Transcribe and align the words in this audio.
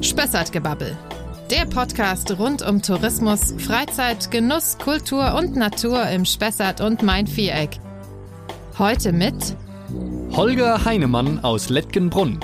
Spessartgebabbel. 0.00 0.96
Der 1.50 1.64
Podcast 1.66 2.38
rund 2.38 2.62
um 2.62 2.82
Tourismus, 2.82 3.54
Freizeit, 3.58 4.30
Genuss, 4.30 4.78
Kultur 4.78 5.34
und 5.34 5.56
Natur 5.56 6.08
im 6.08 6.24
Spessart 6.24 6.80
und 6.80 7.02
Main-Viereck. 7.02 7.78
Heute 8.78 9.12
mit 9.12 9.56
Holger 10.32 10.84
Heinemann 10.84 11.44
aus 11.44 11.68
Lettgenbrunn. 11.68 12.40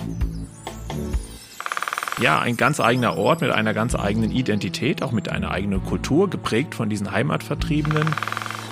Ja, 2.21 2.41
ein 2.41 2.57
ganz 2.57 2.79
eigener 2.79 3.17
Ort 3.17 3.41
mit 3.41 3.51
einer 3.51 3.75
ganz 3.75 3.95
eigenen 3.95 4.31
Identität, 4.31 5.03
auch 5.03 5.13
mit 5.13 5.29
einer 5.29 5.51
eigenen 5.51 5.83
Kultur, 5.85 6.31
geprägt 6.31 6.75
von 6.75 6.89
diesen 6.89 7.11
Heimatvertriebenen. 7.11 8.07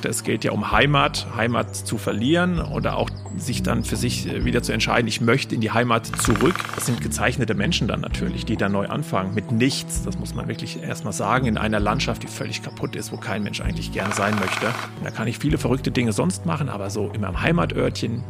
Es 0.04 0.24
geht 0.24 0.44
ja 0.44 0.52
um 0.52 0.72
Heimat, 0.72 1.26
Heimat 1.36 1.74
zu 1.74 1.98
verlieren 1.98 2.60
oder 2.60 2.96
auch 2.96 3.10
sich 3.36 3.62
dann 3.62 3.84
für 3.84 3.96
sich 3.96 4.26
äh, 4.26 4.44
wieder 4.44 4.62
zu 4.62 4.72
entscheiden, 4.72 5.06
ich 5.08 5.20
möchte 5.20 5.54
in 5.54 5.60
die 5.60 5.70
Heimat 5.70 6.06
zurück. 6.06 6.54
Das 6.74 6.86
sind 6.86 7.00
gezeichnete 7.00 7.54
Menschen 7.54 7.88
dann 7.88 8.00
natürlich, 8.00 8.44
die 8.44 8.56
dann 8.56 8.72
neu 8.72 8.86
anfangen 8.86 9.34
mit 9.34 9.52
nichts. 9.52 10.02
Das 10.04 10.18
muss 10.18 10.34
man 10.34 10.48
wirklich 10.48 10.82
erstmal 10.82 11.12
sagen, 11.12 11.46
in 11.46 11.56
einer 11.56 11.80
Landschaft, 11.80 12.22
die 12.22 12.26
völlig 12.26 12.62
kaputt 12.62 12.96
ist, 12.96 13.12
wo 13.12 13.16
kein 13.16 13.42
Mensch 13.42 13.60
eigentlich 13.60 13.92
gerne 13.92 14.14
sein 14.14 14.34
möchte. 14.40 14.66
Und 14.66 15.04
da 15.04 15.10
kann 15.10 15.28
ich 15.28 15.38
viele 15.38 15.58
verrückte 15.58 15.90
Dinge 15.90 16.12
sonst 16.12 16.46
machen, 16.46 16.68
aber 16.68 16.90
so 16.90 17.10
in 17.10 17.20
meinem 17.20 17.40
Heimatörtchen, 17.40 18.22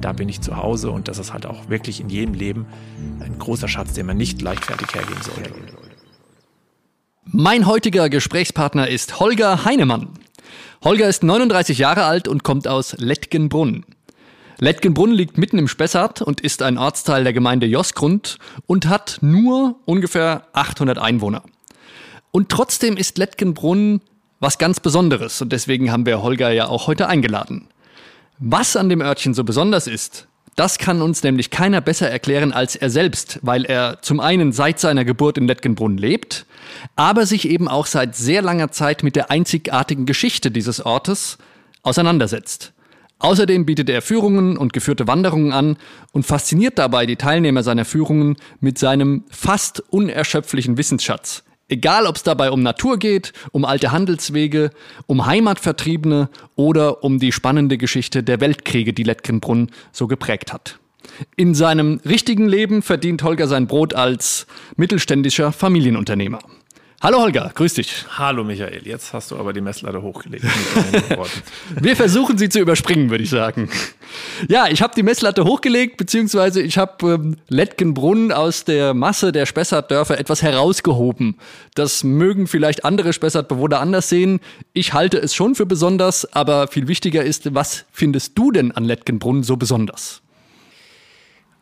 da 0.00 0.12
bin 0.12 0.28
ich 0.28 0.40
zu 0.40 0.56
Hause 0.56 0.90
und 0.90 1.08
das 1.08 1.18
ist 1.18 1.32
halt 1.32 1.46
auch 1.46 1.68
wirklich 1.68 2.00
in 2.00 2.08
jedem 2.08 2.34
Leben 2.34 2.66
ein 3.20 3.38
großer 3.38 3.68
Schatz, 3.68 3.94
den 3.94 4.06
man 4.06 4.16
nicht 4.16 4.42
leichtfertig 4.42 4.94
hergeben 4.94 5.22
sollte. 5.22 5.50
Mein 7.26 7.66
heutiger 7.66 8.08
Gesprächspartner 8.10 8.88
ist 8.88 9.18
Holger 9.18 9.64
Heinemann. 9.64 10.10
Holger 10.84 11.08
ist 11.08 11.22
39 11.22 11.78
Jahre 11.78 12.04
alt 12.04 12.28
und 12.28 12.44
kommt 12.44 12.68
aus 12.68 12.94
Lettgenbrunn. 12.98 13.86
Lettgenbrunn 14.58 15.12
liegt 15.12 15.38
mitten 15.38 15.56
im 15.56 15.66
Spessart 15.66 16.20
und 16.20 16.42
ist 16.42 16.60
ein 16.60 16.76
Ortsteil 16.76 17.24
der 17.24 17.32
Gemeinde 17.32 17.64
Josgrund 17.64 18.36
und 18.66 18.86
hat 18.86 19.16
nur 19.22 19.76
ungefähr 19.86 20.46
800 20.52 20.98
Einwohner. 20.98 21.42
Und 22.32 22.50
trotzdem 22.50 22.98
ist 22.98 23.16
Lettgenbrunn 23.16 24.02
was 24.40 24.58
ganz 24.58 24.78
Besonderes 24.78 25.40
und 25.40 25.52
deswegen 25.52 25.90
haben 25.90 26.04
wir 26.04 26.22
Holger 26.22 26.50
ja 26.50 26.68
auch 26.68 26.86
heute 26.86 27.08
eingeladen. 27.08 27.68
Was 28.38 28.76
an 28.76 28.90
dem 28.90 29.00
Örtchen 29.00 29.32
so 29.32 29.42
besonders 29.42 29.86
ist, 29.86 30.28
das 30.56 30.78
kann 30.78 31.02
uns 31.02 31.22
nämlich 31.22 31.50
keiner 31.50 31.80
besser 31.80 32.10
erklären 32.10 32.52
als 32.52 32.76
er 32.76 32.90
selbst, 32.90 33.40
weil 33.42 33.64
er 33.64 33.98
zum 34.02 34.20
einen 34.20 34.52
seit 34.52 34.78
seiner 34.78 35.04
Geburt 35.04 35.38
in 35.38 35.46
Lettgenbrunn 35.46 35.96
lebt, 35.96 36.46
aber 36.96 37.26
sich 37.26 37.48
eben 37.48 37.68
auch 37.68 37.86
seit 37.86 38.14
sehr 38.14 38.42
langer 38.42 38.70
Zeit 38.70 39.02
mit 39.02 39.16
der 39.16 39.30
einzigartigen 39.30 40.06
Geschichte 40.06 40.50
dieses 40.50 40.84
Ortes 40.84 41.38
auseinandersetzt. 41.82 42.72
Außerdem 43.18 43.64
bietet 43.64 43.88
er 43.88 44.02
Führungen 44.02 44.56
und 44.56 44.72
geführte 44.72 45.06
Wanderungen 45.06 45.52
an 45.52 45.76
und 46.12 46.26
fasziniert 46.26 46.78
dabei 46.78 47.06
die 47.06 47.16
Teilnehmer 47.16 47.62
seiner 47.62 47.84
Führungen 47.84 48.36
mit 48.60 48.78
seinem 48.78 49.24
fast 49.30 49.80
unerschöpflichen 49.90 50.76
Wissensschatz. 50.76 51.42
Egal, 51.68 52.06
ob 52.06 52.16
es 52.16 52.22
dabei 52.22 52.50
um 52.50 52.62
Natur 52.62 52.98
geht, 52.98 53.32
um 53.52 53.64
alte 53.64 53.90
Handelswege, 53.90 54.70
um 55.06 55.24
Heimatvertriebene 55.24 56.28
oder 56.56 57.02
um 57.02 57.18
die 57.18 57.32
spannende 57.32 57.78
Geschichte 57.78 58.22
der 58.22 58.40
Weltkriege, 58.40 58.92
die 58.92 59.02
Lettgenbrunn 59.02 59.70
so 59.90 60.06
geprägt 60.06 60.52
hat. 60.52 60.78
In 61.36 61.54
seinem 61.54 62.00
richtigen 62.04 62.48
Leben 62.48 62.82
verdient 62.82 63.22
Holger 63.22 63.46
sein 63.46 63.66
Brot 63.66 63.94
als 63.94 64.46
mittelständischer 64.76 65.52
Familienunternehmer. 65.52 66.40
Hallo 67.04 67.20
Holger, 67.20 67.52
grüß 67.54 67.74
dich. 67.74 68.06
Hallo 68.16 68.44
Michael, 68.44 68.80
jetzt 68.86 69.12
hast 69.12 69.30
du 69.30 69.36
aber 69.36 69.52
die 69.52 69.60
Messlatte 69.60 70.00
hochgelegt. 70.00 70.46
Wir 71.78 71.96
versuchen 71.96 72.38
sie 72.38 72.48
zu 72.48 72.60
überspringen, 72.60 73.10
würde 73.10 73.24
ich 73.24 73.28
sagen. 73.28 73.68
Ja, 74.48 74.68
ich 74.68 74.80
habe 74.80 74.94
die 74.96 75.02
Messlatte 75.02 75.44
hochgelegt, 75.44 75.98
beziehungsweise 75.98 76.62
ich 76.62 76.78
habe 76.78 77.12
ähm, 77.12 77.36
Lettgenbrunn 77.48 78.32
aus 78.32 78.64
der 78.64 78.94
Masse 78.94 79.32
der 79.32 79.44
Spessartdörfer 79.44 80.18
etwas 80.18 80.40
herausgehoben. 80.40 81.36
Das 81.74 82.04
mögen 82.04 82.46
vielleicht 82.46 82.86
andere 82.86 83.12
Spessartbewohner 83.12 83.80
anders 83.80 84.08
sehen. 84.08 84.40
Ich 84.72 84.94
halte 84.94 85.18
es 85.18 85.34
schon 85.34 85.54
für 85.54 85.66
besonders, 85.66 86.32
aber 86.32 86.68
viel 86.68 86.88
wichtiger 86.88 87.22
ist, 87.22 87.54
was 87.54 87.84
findest 87.92 88.38
du 88.38 88.50
denn 88.50 88.72
an 88.72 88.84
Lettgenbrunn 88.84 89.42
so 89.42 89.58
besonders? 89.58 90.23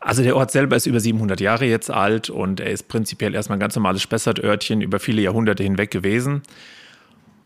Also 0.03 0.21
der 0.21 0.35
Ort 0.35 0.51
selber 0.51 0.75
ist 0.75 0.85
über 0.85 0.99
700 0.99 1.39
Jahre 1.39 1.65
jetzt 1.65 1.89
alt 1.89 2.29
und 2.29 2.59
er 2.59 2.71
ist 2.71 2.89
prinzipiell 2.89 3.33
erstmal 3.33 3.57
ein 3.57 3.61
ganz 3.61 3.75
normales 3.75 4.01
Spessartörtchen 4.01 4.81
über 4.81 4.99
viele 4.99 5.21
Jahrhunderte 5.21 5.63
hinweg 5.63 5.91
gewesen. 5.91 6.41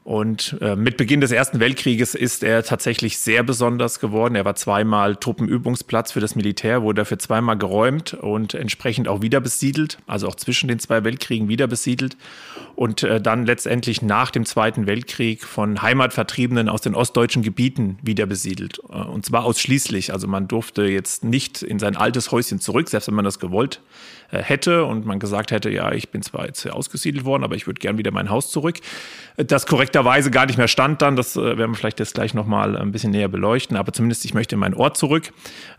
Und 0.03 0.57
äh, 0.61 0.75
mit 0.75 0.97
Beginn 0.97 1.21
des 1.21 1.31
Ersten 1.31 1.59
Weltkrieges 1.59 2.15
ist 2.15 2.41
er 2.41 2.63
tatsächlich 2.63 3.19
sehr 3.19 3.43
besonders 3.43 3.99
geworden. 3.99 4.35
Er 4.35 4.45
war 4.45 4.55
zweimal 4.55 5.17
Truppenübungsplatz 5.17 6.13
für 6.13 6.21
das 6.21 6.33
Militär, 6.33 6.81
wurde 6.81 7.01
dafür 7.01 7.19
zweimal 7.19 7.57
geräumt 7.57 8.13
und 8.13 8.53
entsprechend 8.53 9.07
auch 9.07 9.21
wieder 9.21 9.39
besiedelt, 9.39 9.99
also 10.07 10.27
auch 10.27 10.35
zwischen 10.35 10.67
den 10.67 10.79
zwei 10.79 11.03
Weltkriegen 11.03 11.49
wieder 11.49 11.67
besiedelt. 11.67 12.17
Und 12.77 13.01
äh, 13.01 13.19
dann 13.19 13.47
letztendlich 13.47 14.03
nach 14.03 14.29
dem 14.29 14.45
Zweiten 14.45 14.85
Weltkrieg 14.85 15.43
von 15.43 15.81
Heimatvertriebenen 15.81 16.69
aus 16.69 16.79
den 16.81 16.93
ostdeutschen 16.93 17.41
Gebieten 17.41 17.97
wieder 18.03 18.27
besiedelt. 18.27 18.79
Äh, 18.91 18.97
und 18.97 19.25
zwar 19.25 19.45
ausschließlich. 19.45 20.13
Also 20.13 20.27
man 20.27 20.47
durfte 20.47 20.83
jetzt 20.83 21.23
nicht 21.23 21.63
in 21.63 21.79
sein 21.79 21.97
altes 21.97 22.31
Häuschen 22.31 22.59
zurück, 22.59 22.87
selbst 22.87 23.07
wenn 23.07 23.15
man 23.15 23.25
das 23.25 23.39
gewollt 23.39 23.81
äh, 24.29 24.43
hätte 24.43 24.85
und 24.85 25.05
man 25.05 25.19
gesagt 25.19 25.49
hätte, 25.51 25.71
ja, 25.71 25.91
ich 25.91 26.09
bin 26.09 26.21
zwar 26.21 26.45
jetzt 26.45 26.69
ausgesiedelt 26.69 27.25
worden, 27.25 27.43
aber 27.43 27.55
ich 27.55 27.65
würde 27.65 27.79
gern 27.79 27.97
wieder 27.97 28.11
mein 28.11 28.29
Haus 28.29 28.51
zurück. 28.51 28.75
Das 29.37 29.65
korrekterweise 29.65 30.31
gar 30.31 30.45
nicht 30.45 30.57
mehr 30.57 30.67
stand 30.67 31.01
dann, 31.01 31.15
das 31.15 31.35
äh, 31.35 31.57
werden 31.57 31.71
wir 31.71 31.75
vielleicht 31.75 31.99
jetzt 31.99 32.13
gleich 32.13 32.33
nochmal 32.33 32.75
ein 32.75 32.91
bisschen 32.91 33.11
näher 33.11 33.29
beleuchten, 33.29 33.77
aber 33.77 33.93
zumindest 33.93 34.25
ich 34.25 34.33
möchte 34.33 34.55
in 34.55 34.59
meinen 34.59 34.73
Ort 34.73 34.97
zurück. 34.97 35.31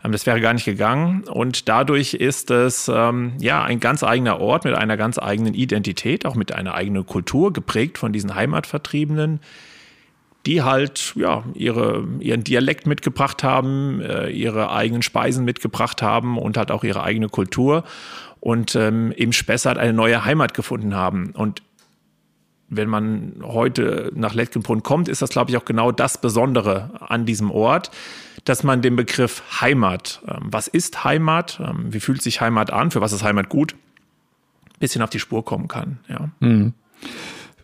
Ähm, 0.03 0.11
das 0.11 0.25
wäre 0.25 0.41
gar 0.41 0.53
nicht 0.53 0.65
gegangen 0.65 1.23
und 1.25 1.69
dadurch 1.69 2.15
ist 2.15 2.51
es 2.51 2.91
ähm, 2.93 3.33
ja 3.39 3.63
ein 3.63 3.79
ganz 3.79 4.03
eigener 4.03 4.39
Ort 4.39 4.65
mit 4.65 4.73
einer 4.73 4.97
ganz 4.97 5.19
eigenen 5.19 5.53
Identität, 5.53 6.25
auch 6.25 6.35
mit 6.35 6.51
einer 6.51 6.73
eigenen 6.73 6.88
Kultur, 7.03 7.53
geprägt 7.53 7.97
von 7.97 8.13
diesen 8.13 8.35
Heimatvertriebenen 8.35 9.39
die 10.45 10.61
halt 10.61 11.13
ja 11.15 11.43
ihre, 11.53 12.07
ihren 12.19 12.43
Dialekt 12.43 12.87
mitgebracht 12.87 13.43
haben, 13.43 14.01
äh, 14.01 14.29
ihre 14.29 14.71
eigenen 14.71 15.01
Speisen 15.01 15.45
mitgebracht 15.45 16.01
haben 16.01 16.37
und 16.37 16.57
halt 16.57 16.71
auch 16.71 16.83
ihre 16.83 17.03
eigene 17.03 17.29
Kultur 17.29 17.83
und 18.39 18.75
ähm, 18.75 19.11
im 19.11 19.33
Spessart 19.33 19.77
eine 19.77 19.93
neue 19.93 20.23
Heimat 20.23 20.53
gefunden 20.53 20.95
haben. 20.95 21.31
Und 21.31 21.61
wenn 22.69 22.87
man 22.87 23.41
heute 23.43 24.11
nach 24.15 24.33
Lettgenbrunn 24.33 24.83
kommt, 24.83 25.07
ist 25.07 25.21
das, 25.21 25.31
glaube 25.31 25.51
ich, 25.51 25.57
auch 25.57 25.65
genau 25.65 25.91
das 25.91 26.21
Besondere 26.21 26.91
an 26.99 27.25
diesem 27.25 27.51
Ort, 27.51 27.91
dass 28.45 28.63
man 28.63 28.81
den 28.81 28.95
Begriff 28.95 29.43
Heimat, 29.59 30.21
ähm, 30.27 30.47
was 30.51 30.67
ist 30.67 31.03
Heimat, 31.03 31.59
ähm, 31.61 31.93
wie 31.93 31.99
fühlt 31.99 32.21
sich 32.21 32.39
Heimat 32.39 32.71
an, 32.71 32.91
für 32.91 33.01
was 33.01 33.11
ist 33.11 33.23
Heimat 33.23 33.49
gut, 33.49 33.75
bisschen 34.79 35.01
auf 35.01 35.09
die 35.09 35.19
Spur 35.19 35.45
kommen 35.45 35.67
kann. 35.67 35.99
Ja. 36.07 36.29
Mhm. 36.39 36.73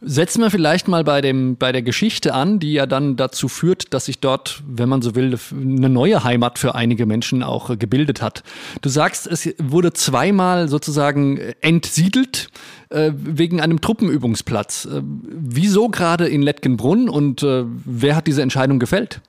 Setzen 0.07 0.41
wir 0.41 0.51
vielleicht 0.51 0.87
mal 0.87 1.03
bei, 1.03 1.21
dem, 1.21 1.55
bei 1.57 1.71
der 1.71 1.81
Geschichte 1.81 2.33
an, 2.33 2.59
die 2.59 2.73
ja 2.73 2.85
dann 2.85 3.15
dazu 3.15 3.47
führt, 3.47 3.93
dass 3.93 4.05
sich 4.05 4.19
dort, 4.19 4.61
wenn 4.67 4.87
man 4.87 5.01
so 5.01 5.15
will, 5.15 5.35
eine 5.51 5.89
neue 5.89 6.23
Heimat 6.23 6.59
für 6.59 6.75
einige 6.75 7.07
Menschen 7.07 7.41
auch 7.41 7.71
äh, 7.71 7.77
gebildet 7.77 8.21
hat. 8.21 8.43
Du 8.81 8.89
sagst, 8.89 9.25
es 9.25 9.55
wurde 9.57 9.93
zweimal 9.93 10.67
sozusagen 10.67 11.37
äh, 11.37 11.55
entsiedelt 11.61 12.49
äh, 12.89 13.13
wegen 13.15 13.61
einem 13.61 13.81
Truppenübungsplatz. 13.81 14.85
Äh, 14.85 15.01
wieso 15.03 15.89
gerade 15.89 16.27
in 16.27 16.43
Lettgenbrunn 16.43 17.09
und 17.09 17.41
äh, 17.41 17.63
wer 17.65 18.15
hat 18.15 18.27
diese 18.27 18.43
Entscheidung 18.43 18.77
gefällt? 18.77 19.21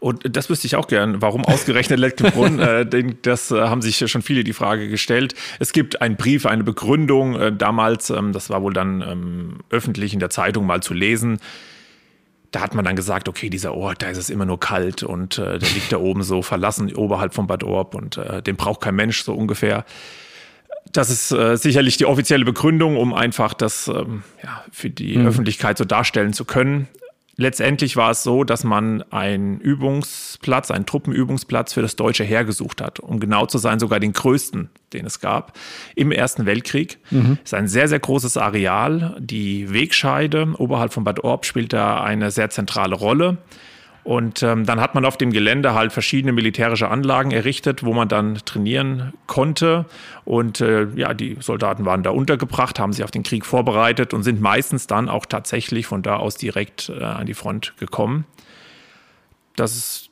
Und 0.00 0.36
das 0.36 0.50
wüsste 0.50 0.66
ich 0.66 0.76
auch 0.76 0.88
gern. 0.88 1.22
Warum 1.22 1.44
ausgerechnet 1.44 1.98
Lettgenbrunn? 1.98 2.58
äh, 2.60 2.86
das 3.22 3.50
äh, 3.50 3.60
haben 3.60 3.82
sich 3.82 3.98
schon 4.10 4.22
viele 4.22 4.44
die 4.44 4.52
Frage 4.52 4.88
gestellt. 4.88 5.34
Es 5.58 5.72
gibt 5.72 6.02
einen 6.02 6.16
Brief, 6.16 6.46
eine 6.46 6.64
Begründung. 6.64 7.38
Äh, 7.38 7.52
damals, 7.52 8.10
ähm, 8.10 8.32
das 8.32 8.50
war 8.50 8.62
wohl 8.62 8.72
dann 8.72 9.02
ähm, 9.02 9.58
öffentlich 9.70 10.12
in 10.12 10.20
der 10.20 10.30
Zeitung 10.30 10.66
mal 10.66 10.82
zu 10.82 10.94
lesen. 10.94 11.38
Da 12.52 12.60
hat 12.60 12.74
man 12.74 12.84
dann 12.84 12.96
gesagt, 12.96 13.28
okay, 13.28 13.50
dieser 13.50 13.74
Ort, 13.74 14.02
da 14.02 14.08
ist 14.08 14.18
es 14.18 14.30
immer 14.30 14.46
nur 14.46 14.60
kalt 14.60 15.02
und 15.02 15.38
äh, 15.38 15.58
der 15.58 15.68
liegt 15.70 15.92
da 15.92 15.98
oben 15.98 16.22
so 16.22 16.42
verlassen 16.42 16.94
oberhalb 16.94 17.34
von 17.34 17.46
Bad 17.46 17.64
Orb 17.64 17.94
und 17.94 18.16
äh, 18.16 18.40
den 18.42 18.56
braucht 18.56 18.80
kein 18.80 18.94
Mensch 18.94 19.22
so 19.22 19.34
ungefähr. 19.34 19.84
Das 20.92 21.10
ist 21.10 21.32
äh, 21.32 21.56
sicherlich 21.56 21.96
die 21.96 22.06
offizielle 22.06 22.44
Begründung, 22.44 22.96
um 22.96 23.12
einfach 23.12 23.52
das 23.52 23.88
ähm, 23.88 24.22
ja, 24.42 24.64
für 24.70 24.88
die 24.88 25.18
mhm. 25.18 25.26
Öffentlichkeit 25.26 25.76
so 25.76 25.84
darstellen 25.84 26.32
zu 26.32 26.44
können. 26.44 26.88
Letztendlich 27.38 27.96
war 27.96 28.12
es 28.12 28.22
so, 28.22 28.44
dass 28.44 28.64
man 28.64 29.02
einen 29.10 29.60
Übungsplatz, 29.60 30.70
einen 30.70 30.86
Truppenübungsplatz 30.86 31.74
für 31.74 31.82
das 31.82 31.94
deutsche 31.94 32.24
Heer 32.24 32.44
gesucht 32.44 32.80
hat. 32.80 32.98
Um 32.98 33.20
genau 33.20 33.44
zu 33.44 33.58
sein, 33.58 33.78
sogar 33.78 34.00
den 34.00 34.14
größten, 34.14 34.70
den 34.94 35.04
es 35.04 35.20
gab 35.20 35.52
im 35.94 36.12
Ersten 36.12 36.46
Weltkrieg. 36.46 36.98
Mhm. 37.10 37.38
Es 37.44 37.52
ist 37.52 37.54
ein 37.54 37.68
sehr, 37.68 37.88
sehr 37.88 38.00
großes 38.00 38.38
Areal. 38.38 39.16
Die 39.20 39.70
Wegscheide 39.70 40.54
oberhalb 40.56 40.94
von 40.94 41.04
Bad 41.04 41.24
Orb 41.24 41.44
spielt 41.44 41.74
da 41.74 42.02
eine 42.02 42.30
sehr 42.30 42.48
zentrale 42.48 42.94
Rolle. 42.94 43.36
Und 44.06 44.44
ähm, 44.44 44.64
dann 44.64 44.80
hat 44.80 44.94
man 44.94 45.04
auf 45.04 45.16
dem 45.16 45.32
Gelände 45.32 45.74
halt 45.74 45.92
verschiedene 45.92 46.32
militärische 46.32 46.88
Anlagen 46.88 47.32
errichtet, 47.32 47.82
wo 47.82 47.92
man 47.92 48.06
dann 48.06 48.36
trainieren 48.44 49.14
konnte. 49.26 49.86
Und 50.24 50.60
äh, 50.60 50.86
ja, 50.94 51.12
die 51.12 51.36
Soldaten 51.40 51.84
waren 51.86 52.04
da 52.04 52.10
untergebracht, 52.10 52.78
haben 52.78 52.92
sich 52.92 53.02
auf 53.02 53.10
den 53.10 53.24
Krieg 53.24 53.44
vorbereitet 53.44 54.14
und 54.14 54.22
sind 54.22 54.40
meistens 54.40 54.86
dann 54.86 55.08
auch 55.08 55.26
tatsächlich 55.26 55.86
von 55.86 56.02
da 56.02 56.18
aus 56.18 56.36
direkt 56.36 56.88
äh, 56.88 57.02
an 57.02 57.26
die 57.26 57.34
Front 57.34 57.74
gekommen. 57.80 58.26
Das 59.56 59.74
ist 59.74 60.10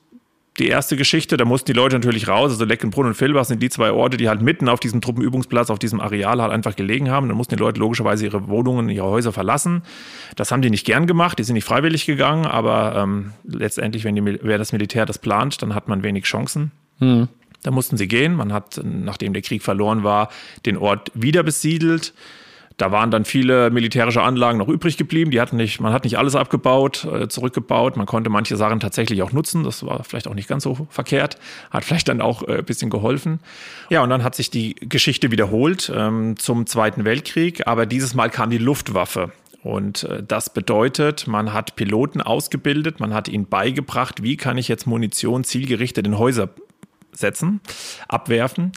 die 0.58 0.68
erste 0.68 0.96
Geschichte. 0.96 1.36
Da 1.36 1.44
mussten 1.44 1.66
die 1.66 1.72
Leute 1.72 1.96
natürlich 1.96 2.28
raus. 2.28 2.52
Also 2.52 2.64
Leckenbrunn 2.64 3.06
und 3.06 3.20
Vilbach 3.20 3.44
sind 3.44 3.62
die 3.62 3.70
zwei 3.70 3.90
Orte, 3.90 4.16
die 4.16 4.28
halt 4.28 4.40
mitten 4.40 4.68
auf 4.68 4.80
diesem 4.80 5.00
Truppenübungsplatz, 5.00 5.70
auf 5.70 5.78
diesem 5.78 6.00
Areal 6.00 6.40
halt 6.40 6.52
einfach 6.52 6.76
gelegen 6.76 7.10
haben. 7.10 7.28
Da 7.28 7.34
mussten 7.34 7.56
die 7.56 7.60
Leute 7.60 7.80
logischerweise 7.80 8.24
ihre 8.24 8.48
Wohnungen, 8.48 8.88
ihre 8.88 9.06
Häuser 9.06 9.32
verlassen. 9.32 9.82
Das 10.36 10.52
haben 10.52 10.62
die 10.62 10.70
nicht 10.70 10.86
gern 10.86 11.06
gemacht. 11.06 11.38
Die 11.38 11.44
sind 11.44 11.54
nicht 11.54 11.64
freiwillig 11.64 12.06
gegangen. 12.06 12.46
Aber 12.46 12.94
ähm, 12.96 13.32
letztendlich, 13.44 14.04
wenn, 14.04 14.14
die, 14.14 14.24
wenn 14.24 14.58
das 14.58 14.72
Militär 14.72 15.06
das 15.06 15.18
plant, 15.18 15.60
dann 15.62 15.74
hat 15.74 15.88
man 15.88 16.02
wenig 16.02 16.24
Chancen. 16.24 16.70
Mhm. 17.00 17.28
Da 17.64 17.70
mussten 17.70 17.96
sie 17.96 18.06
gehen. 18.06 18.34
Man 18.36 18.52
hat, 18.52 18.80
nachdem 18.84 19.32
der 19.32 19.42
Krieg 19.42 19.62
verloren 19.62 20.04
war, 20.04 20.28
den 20.66 20.76
Ort 20.76 21.10
wieder 21.14 21.42
besiedelt. 21.42 22.12
Da 22.76 22.90
waren 22.90 23.12
dann 23.12 23.24
viele 23.24 23.70
militärische 23.70 24.22
Anlagen 24.22 24.58
noch 24.58 24.68
übrig 24.68 24.96
geblieben. 24.96 25.30
Die 25.30 25.40
hatten 25.40 25.56
nicht, 25.56 25.80
man 25.80 25.92
hat 25.92 26.02
nicht 26.02 26.18
alles 26.18 26.34
abgebaut, 26.34 27.04
äh, 27.04 27.28
zurückgebaut. 27.28 27.96
Man 27.96 28.06
konnte 28.06 28.30
manche 28.30 28.56
Sachen 28.56 28.80
tatsächlich 28.80 29.22
auch 29.22 29.30
nutzen. 29.30 29.62
Das 29.62 29.86
war 29.86 30.02
vielleicht 30.02 30.26
auch 30.26 30.34
nicht 30.34 30.48
ganz 30.48 30.64
so 30.64 30.88
verkehrt. 30.90 31.38
Hat 31.70 31.84
vielleicht 31.84 32.08
dann 32.08 32.20
auch 32.20 32.42
äh, 32.48 32.58
ein 32.58 32.64
bisschen 32.64 32.90
geholfen. 32.90 33.38
Ja, 33.90 34.02
und 34.02 34.10
dann 34.10 34.24
hat 34.24 34.34
sich 34.34 34.50
die 34.50 34.74
Geschichte 34.74 35.30
wiederholt 35.30 35.92
ähm, 35.94 36.36
zum 36.36 36.66
Zweiten 36.66 37.04
Weltkrieg. 37.04 37.66
Aber 37.66 37.86
dieses 37.86 38.14
Mal 38.14 38.28
kam 38.28 38.50
die 38.50 38.58
Luftwaffe. 38.58 39.30
Und 39.62 40.02
äh, 40.04 40.22
das 40.22 40.52
bedeutet, 40.52 41.28
man 41.28 41.52
hat 41.52 41.76
Piloten 41.76 42.20
ausgebildet, 42.20 42.98
man 42.98 43.14
hat 43.14 43.28
ihnen 43.28 43.46
beigebracht, 43.46 44.22
wie 44.22 44.36
kann 44.36 44.58
ich 44.58 44.68
jetzt 44.68 44.86
Munition 44.86 45.44
zielgerichtet 45.44 46.06
in 46.06 46.18
Häuser 46.18 46.50
setzen, 47.12 47.60
abwerfen. 48.08 48.72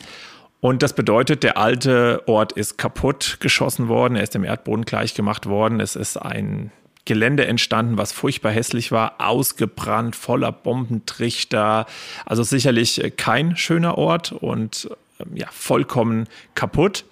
Und 0.59 0.81
das 0.81 0.93
bedeutet, 0.93 1.43
der 1.43 1.57
alte 1.57 2.23
Ort 2.27 2.51
ist 2.51 2.77
kaputt 2.77 3.37
geschossen 3.39 3.87
worden, 3.87 4.15
er 4.15 4.23
ist 4.23 4.33
dem 4.33 4.43
Erdboden 4.43 4.85
gleichgemacht 4.85 5.45
worden, 5.45 5.79
es 5.79 5.95
ist 5.95 6.17
ein 6.17 6.71
Gelände 7.05 7.45
entstanden, 7.47 7.97
was 7.97 8.11
furchtbar 8.11 8.51
hässlich 8.51 8.91
war, 8.91 9.15
ausgebrannt, 9.19 10.15
voller 10.15 10.51
Bombentrichter. 10.51 11.85
Also 12.25 12.43
sicherlich 12.43 13.01
kein 13.15 13.55
schöner 13.55 13.97
Ort 13.97 14.33
und 14.33 14.89
ähm, 15.19 15.35
ja, 15.35 15.47
vollkommen 15.49 16.27
kaputt. 16.53 17.05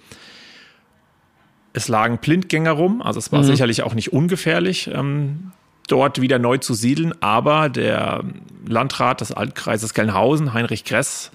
Es 1.72 1.88
lagen 1.88 2.18
Blindgänger 2.18 2.72
rum, 2.72 3.02
also 3.02 3.20
es 3.20 3.32
war 3.32 3.40
mhm. 3.40 3.46
sicherlich 3.46 3.84
auch 3.84 3.94
nicht 3.94 4.12
ungefährlich, 4.12 4.90
ähm, 4.94 5.52
dort 5.88 6.20
wieder 6.20 6.40
neu 6.40 6.58
zu 6.58 6.74
siedeln, 6.74 7.14
aber 7.22 7.70
der 7.70 8.24
Landrat 8.68 9.22
des 9.22 9.32
Altkreises 9.32 9.94
Gelnhausen, 9.94 10.54
Heinrich 10.54 10.84
Gress, 10.84 11.32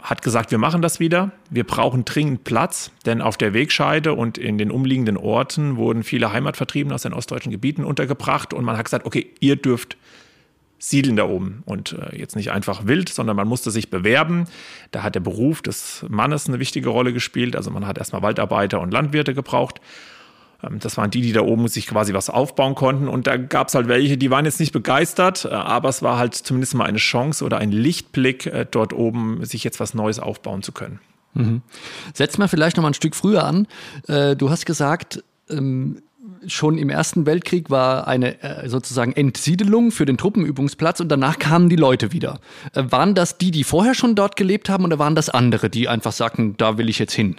hat 0.00 0.22
gesagt, 0.22 0.50
wir 0.50 0.58
machen 0.58 0.80
das 0.80 1.00
wieder. 1.00 1.32
Wir 1.50 1.64
brauchen 1.64 2.04
dringend 2.04 2.44
Platz, 2.44 2.90
denn 3.04 3.20
auf 3.20 3.36
der 3.36 3.52
Wegscheide 3.52 4.14
und 4.14 4.38
in 4.38 4.58
den 4.58 4.70
umliegenden 4.70 5.16
Orten 5.16 5.76
wurden 5.76 6.02
viele 6.02 6.32
Heimatvertriebene 6.32 6.94
aus 6.94 7.02
den 7.02 7.12
ostdeutschen 7.12 7.50
Gebieten 7.50 7.84
untergebracht 7.84 8.54
und 8.54 8.64
man 8.64 8.76
hat 8.76 8.84
gesagt, 8.84 9.06
okay, 9.06 9.30
ihr 9.40 9.56
dürft 9.56 9.96
siedeln 10.78 11.16
da 11.16 11.24
oben 11.24 11.62
und 11.66 11.92
äh, 11.92 12.16
jetzt 12.16 12.36
nicht 12.36 12.52
einfach 12.52 12.86
wild, 12.86 13.08
sondern 13.08 13.36
man 13.36 13.48
musste 13.48 13.70
sich 13.70 13.90
bewerben. 13.90 14.44
Da 14.92 15.02
hat 15.02 15.16
der 15.16 15.20
Beruf 15.20 15.60
des 15.60 16.06
Mannes 16.08 16.48
eine 16.48 16.60
wichtige 16.60 16.88
Rolle 16.88 17.12
gespielt. 17.12 17.56
Also 17.56 17.70
man 17.70 17.86
hat 17.86 17.98
erstmal 17.98 18.22
Waldarbeiter 18.22 18.80
und 18.80 18.92
Landwirte 18.92 19.34
gebraucht. 19.34 19.80
Ähm, 20.62 20.78
das 20.78 20.96
waren 20.96 21.10
die, 21.10 21.20
die 21.20 21.32
da 21.32 21.40
oben 21.40 21.68
sich 21.68 21.86
quasi 21.86 22.14
was 22.14 22.30
aufbauen 22.30 22.74
konnten. 22.74 23.08
Und 23.08 23.26
da 23.26 23.36
gab 23.36 23.68
es 23.68 23.74
halt 23.74 23.88
welche, 23.88 24.16
die 24.16 24.30
waren 24.30 24.44
jetzt 24.44 24.60
nicht 24.60 24.72
begeistert, 24.72 25.44
äh, 25.44 25.48
aber 25.48 25.88
es 25.88 26.02
war 26.02 26.18
halt 26.18 26.34
zumindest 26.34 26.74
mal 26.74 26.84
eine 26.84 26.98
Chance 26.98 27.44
oder 27.44 27.58
ein 27.58 27.72
Lichtblick, 27.72 28.46
äh, 28.46 28.66
dort 28.70 28.92
oben 28.92 29.44
sich 29.44 29.64
jetzt 29.64 29.80
was 29.80 29.94
Neues 29.94 30.18
aufbauen 30.18 30.62
zu 30.62 30.72
können. 30.72 31.00
Mhm. 31.34 31.62
Setz 32.14 32.38
mal 32.38 32.48
vielleicht 32.48 32.76
noch 32.76 32.82
mal 32.82 32.90
ein 32.90 32.94
Stück 32.94 33.14
früher 33.14 33.44
an. 33.44 33.66
Äh, 34.06 34.34
du 34.34 34.50
hast 34.50 34.66
gesagt, 34.66 35.22
ähm, 35.48 36.02
schon 36.46 36.78
im 36.78 36.88
Ersten 36.88 37.26
Weltkrieg 37.26 37.68
war 37.68 38.06
eine 38.06 38.36
sozusagen 38.66 39.12
Entsiedelung 39.12 39.90
für 39.90 40.04
den 40.04 40.18
Truppenübungsplatz 40.18 41.00
und 41.00 41.08
danach 41.08 41.38
kamen 41.40 41.68
die 41.68 41.76
Leute 41.76 42.12
wieder. 42.12 42.38
waren 42.74 43.16
das 43.16 43.38
die, 43.38 43.50
die 43.50 43.64
vorher 43.64 43.94
schon 43.94 44.14
dort 44.14 44.36
gelebt 44.36 44.68
haben 44.68 44.84
oder 44.84 45.00
waren 45.00 45.16
das 45.16 45.30
andere, 45.30 45.68
die 45.68 45.88
einfach 45.88 46.12
sagten, 46.12 46.56
da 46.56 46.78
will 46.78 46.88
ich 46.88 47.00
jetzt 47.00 47.12
hin? 47.12 47.36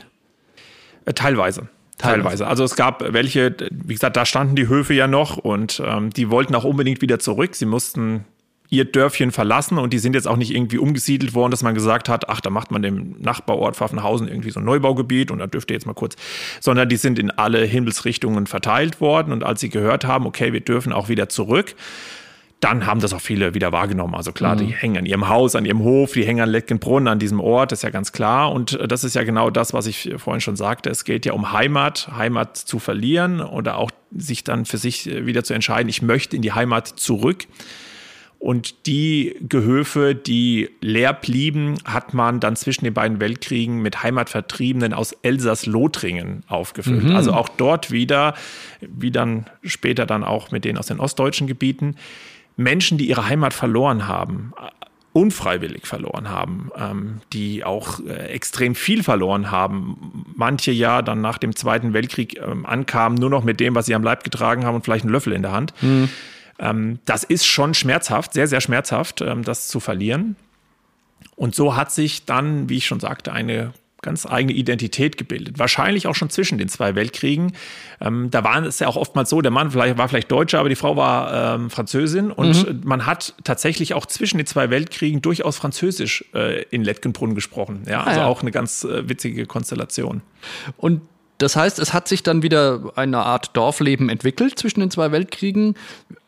Teilweise. 1.16 1.70
Teilweise. 2.00 2.48
Also 2.48 2.64
es 2.64 2.76
gab 2.76 3.14
welche, 3.14 3.56
wie 3.70 3.94
gesagt, 3.94 4.16
da 4.16 4.26
standen 4.26 4.56
die 4.56 4.70
Höfe 4.70 4.94
ja 4.94 5.08
noch 5.08 5.38
und 5.38 5.82
ähm, 5.86 6.10
die 6.12 6.32
wollten 6.32 6.56
auch 6.56 6.64
unbedingt 6.64 7.02
wieder 7.02 7.20
zurück. 7.20 7.56
Sie 7.56 7.66
mussten 7.66 8.24
ihr 8.70 8.86
Dörfchen 8.86 9.32
verlassen 9.32 9.78
und 9.78 9.92
die 9.92 10.00
sind 10.00 10.14
jetzt 10.14 10.28
auch 10.28 10.38
nicht 10.38 10.54
irgendwie 10.54 10.78
umgesiedelt 10.78 11.34
worden, 11.34 11.52
dass 11.52 11.64
man 11.64 11.74
gesagt 11.74 12.08
hat, 12.08 12.30
ach, 12.30 12.40
da 12.40 12.50
macht 12.50 12.72
man 12.72 12.82
dem 12.82 13.16
Nachbarort 13.20 13.76
Pfaffenhausen 13.76 14.28
irgendwie 14.28 14.52
so 14.52 14.60
ein 14.60 14.66
Neubaugebiet 14.66 15.32
und 15.32 15.40
da 15.40 15.48
dürft 15.48 15.72
ihr 15.72 15.74
jetzt 15.74 15.88
mal 15.88 15.94
kurz, 15.94 16.16
sondern 16.62 16.88
die 16.88 16.98
sind 16.98 17.20
in 17.20 17.32
alle 17.32 17.66
Himmelsrichtungen 17.66 18.48
verteilt 18.48 19.02
worden 19.02 19.34
und 19.34 19.44
als 19.44 19.60
sie 19.60 19.70
gehört 19.70 20.06
haben, 20.06 20.26
okay, 20.26 20.54
wir 20.54 20.62
dürfen 20.62 20.94
auch 20.94 21.10
wieder 21.10 21.30
zurück, 21.30 21.76
dann 22.60 22.86
haben 22.86 23.00
das 23.00 23.14
auch 23.14 23.22
viele 23.22 23.54
wieder 23.54 23.72
wahrgenommen. 23.72 24.16
Also 24.16 24.34
klar, 24.34 24.56
mhm. 24.56 24.60
die 24.60 24.74
hängen 24.74 24.98
an 24.98 25.06
ihrem 25.06 25.30
Haus, 25.30 25.56
an 25.56 25.66
ihrem 25.66 25.80
Hof, 25.80 26.14
die 26.14 26.26
hängen 26.26 26.42
an 26.42 26.50
Lettgenbrunn, 26.50 27.08
an 27.08 27.18
diesem 27.18 27.40
Ort, 27.40 27.72
das 27.72 27.80
ist 27.80 27.84
ja 27.84 27.90
ganz 27.90 28.12
klar. 28.12 28.52
Und 28.52 28.74
äh, 28.74 28.88
das 28.88 29.04
ist 29.04 29.16
ja 29.16 29.24
genau 29.24 29.50
das, 29.50 29.74
was 29.74 29.88
ich 29.88 30.14
vorhin 30.18 30.42
schon 30.42 30.58
sagte. 30.58 30.90
Es 30.90 31.06
geht 31.06 31.26
ja 31.26 31.34
um 31.34 31.54
Heimat, 31.54 32.10
Heimat 32.16 32.58
zu 32.58 32.80
verlieren 32.80 33.40
oder 33.40 33.78
auch 33.78 33.92
sich 34.16 34.44
dann 34.44 34.66
für 34.66 34.78
sich 34.78 35.10
äh, 35.10 35.26
wieder 35.26 35.44
zu 35.44 35.54
entscheiden, 35.54 35.88
ich 35.88 36.02
möchte 36.02 36.36
in 36.36 36.42
die 36.42 36.52
Heimat 36.52 36.88
zurück. 36.88 37.46
Und 38.40 38.88
die 38.88 39.36
Gehöfe, 39.42 40.16
die 40.16 40.70
leer 40.80 41.12
blieben, 41.12 41.76
hat 41.84 42.14
man 42.14 42.40
dann 42.40 42.56
zwischen 42.56 42.86
den 42.86 42.94
beiden 42.94 43.20
Weltkriegen 43.20 43.82
mit 43.82 44.02
Heimatvertriebenen 44.02 44.94
aus 44.94 45.12
Elsass-Lothringen 45.12 46.44
aufgefüllt. 46.48 47.04
Mhm. 47.04 47.16
Also 47.18 47.34
auch 47.34 47.50
dort 47.50 47.92
wieder, 47.92 48.36
wie 48.80 49.12
dann 49.12 49.46
später 49.62 50.06
dann 50.06 50.24
auch 50.24 50.52
mit 50.52 50.64
denen 50.64 50.78
aus 50.78 50.88
den 50.88 51.02
ostdeutschen 51.02 51.48
Gebieten, 51.48 51.98
Menschen, 52.60 52.98
die 52.98 53.08
ihre 53.08 53.28
Heimat 53.28 53.54
verloren 53.54 54.08
haben, 54.08 54.54
unfreiwillig 55.14 55.88
verloren 55.88 56.30
haben, 56.30 56.72
ähm, 56.76 57.22
die 57.32 57.64
auch 57.64 58.00
äh, 58.02 58.28
extrem 58.28 58.76
viel 58.76 59.02
verloren 59.02 59.50
haben. 59.50 60.26
Manche 60.36 60.72
ja 60.72 61.02
dann 61.02 61.22
nach 61.22 61.38
dem 61.38 61.56
Zweiten 61.56 61.94
Weltkrieg 61.94 62.38
ähm, 62.38 62.66
ankamen, 62.66 63.18
nur 63.18 63.30
noch 63.30 63.44
mit 63.44 63.60
dem, 63.60 63.76
was 63.76 63.86
sie 63.86 63.96
am 63.96 64.04
Leib 64.04 64.24
getragen 64.24 64.66
haben 64.66 64.76
und 64.76 64.84
vielleicht 64.84 65.06
einen 65.06 65.14
Löffel 65.14 65.34
in 65.34 65.42
der 65.42 65.54
Hand. 65.54 65.74
Mhm. 65.82 66.10
Ähm, 66.60 67.00
das 67.06 67.24
ist 67.24 67.46
schon 67.46 67.74
schmerzhaft, 67.74 68.34
sehr, 68.34 68.48
sehr 68.48 68.62
schmerzhaft, 68.62 69.22
ähm, 69.22 69.44
das 69.44 69.70
zu 69.70 69.80
verlieren. 69.80 70.36
Und 71.36 71.56
so 71.56 71.78
hat 71.78 71.92
sich 71.92 72.26
dann, 72.26 72.70
wie 72.70 72.78
ich 72.78 72.86
schon 72.86 73.00
sagte, 73.00 73.32
eine 73.32 73.74
ganz 74.02 74.26
eigene 74.26 74.54
Identität 74.54 75.18
gebildet. 75.18 75.60
Wahrscheinlich 75.60 76.08
auch 76.08 76.16
schon 76.16 76.30
zwischen 76.30 76.58
den 76.58 76.70
zwei 76.70 76.96
Weltkriegen. 76.96 77.54
Ähm, 78.00 78.30
da 78.32 78.44
war 78.44 78.64
es 78.64 78.80
ja 78.80 78.88
auch 78.88 78.96
oftmals 78.96 79.30
so, 79.30 79.42
der 79.42 79.52
Mann 79.52 79.72
vielleicht, 79.72 79.98
war 79.98 80.08
vielleicht 80.08 80.32
Deutscher, 80.32 80.60
aber 80.60 80.70
die 80.70 80.76
Frau 80.76 80.96
war 80.96 81.56
ähm, 81.56 81.70
Französin. 81.70 82.32
Und 82.32 82.68
mhm. 82.68 82.82
man 82.86 83.06
hat 83.06 83.34
tatsächlich 83.44 83.94
auch 83.94 84.06
zwischen 84.06 84.38
den 84.38 84.48
zwei 84.48 84.70
Weltkriegen 84.70 85.22
durchaus 85.22 85.58
Französisch 85.58 86.26
äh, 86.34 86.64
in 86.70 86.84
Lettgenbrunn 86.84 87.36
gesprochen. 87.36 87.84
Ja, 87.88 88.04
also 88.04 88.22
ah, 88.22 88.24
ja. 88.24 88.30
auch 88.30 88.42
eine 88.42 88.52
ganz 88.52 88.84
äh, 88.84 89.10
witzige 89.10 89.46
Konstellation. 89.46 90.22
Und 90.78 91.02
das 91.40 91.56
heißt, 91.56 91.80
es 91.80 91.94
hat 91.94 92.10
sich 92.10 92.22
dann 92.22 92.44
wieder 92.44 92.92
eine 92.96 93.20
Art 93.20 93.56
Dorfleben 93.56 94.10
entwickelt 94.10 94.60
zwischen 94.60 94.82
den 94.82 94.92
zwei 94.92 95.14
Weltkriegen. 95.14 95.76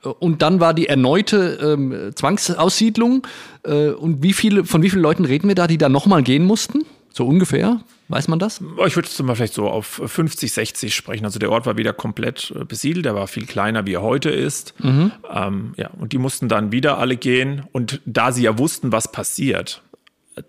Und 0.02 0.42
dann 0.42 0.62
war 0.62 0.74
die 0.74 0.88
erneute 0.88 1.60
ähm, 1.62 2.12
Zwangsaussiedlung. 2.16 3.28
Äh, 3.64 3.90
und 3.90 4.24
wie 4.24 4.32
viele, 4.32 4.64
von 4.64 4.82
wie 4.84 4.90
vielen 4.90 5.02
Leuten 5.02 5.26
reden 5.26 5.50
wir 5.50 5.56
da, 5.56 5.68
die 5.68 5.78
da 5.78 5.90
nochmal 5.90 6.24
gehen 6.24 6.46
mussten? 6.46 6.86
So 7.14 7.28
ungefähr? 7.28 7.82
Weiß 8.08 8.28
man 8.28 8.40
das? 8.40 8.62
Ich 8.86 8.96
würde 8.96 9.08
es 9.08 9.22
mal 9.22 9.36
vielleicht 9.36 9.54
so 9.54 9.70
auf 9.70 10.02
50, 10.06 10.52
60 10.52 10.96
sprechen. 10.96 11.26
Also 11.26 11.40
der 11.40 11.52
Ort 11.52 11.66
war 11.66 11.78
wieder 11.78 11.94
komplett 11.94 12.54
äh, 12.56 12.66
besiedelt, 12.66 13.06
der 13.06 13.16
war 13.16 13.28
viel 13.28 13.46
kleiner, 13.46 13.86
wie 13.86 13.94
er 13.94 14.02
heute 14.02 14.30
ist. 14.30 14.74
Mhm. 14.80 15.12
Ähm, 15.34 15.74
ja, 15.78 15.90
und 15.92 16.14
die 16.14 16.18
mussten 16.18 16.48
dann 16.50 16.72
wieder 16.72 16.98
alle 16.98 17.18
gehen. 17.18 17.64
Und 17.72 18.02
da 18.06 18.32
sie 18.32 18.44
ja 18.44 18.58
wussten, 18.58 18.92
was 18.92 19.12
passiert, 19.12 19.82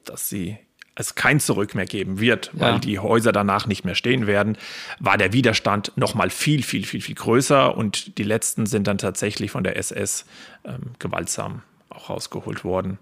dass 0.04 0.28
sie 0.28 0.58
es 0.94 1.14
kein 1.14 1.40
Zurück 1.40 1.74
mehr 1.74 1.86
geben 1.86 2.20
wird, 2.20 2.50
weil 2.52 2.74
ja. 2.74 2.78
die 2.78 2.98
Häuser 2.98 3.32
danach 3.32 3.66
nicht 3.66 3.84
mehr 3.84 3.94
stehen 3.94 4.26
werden, 4.26 4.58
war 4.98 5.16
der 5.16 5.32
Widerstand 5.32 5.92
noch 5.96 6.14
mal 6.14 6.30
viel, 6.30 6.62
viel, 6.62 6.84
viel, 6.84 7.00
viel 7.00 7.14
größer 7.14 7.76
und 7.76 8.18
die 8.18 8.24
letzten 8.24 8.66
sind 8.66 8.86
dann 8.86 8.98
tatsächlich 8.98 9.50
von 9.50 9.64
der 9.64 9.76
SS 9.76 10.26
ähm, 10.64 10.92
gewaltsam 10.98 11.62
auch 11.88 12.10
rausgeholt 12.10 12.64
worden. 12.64 12.98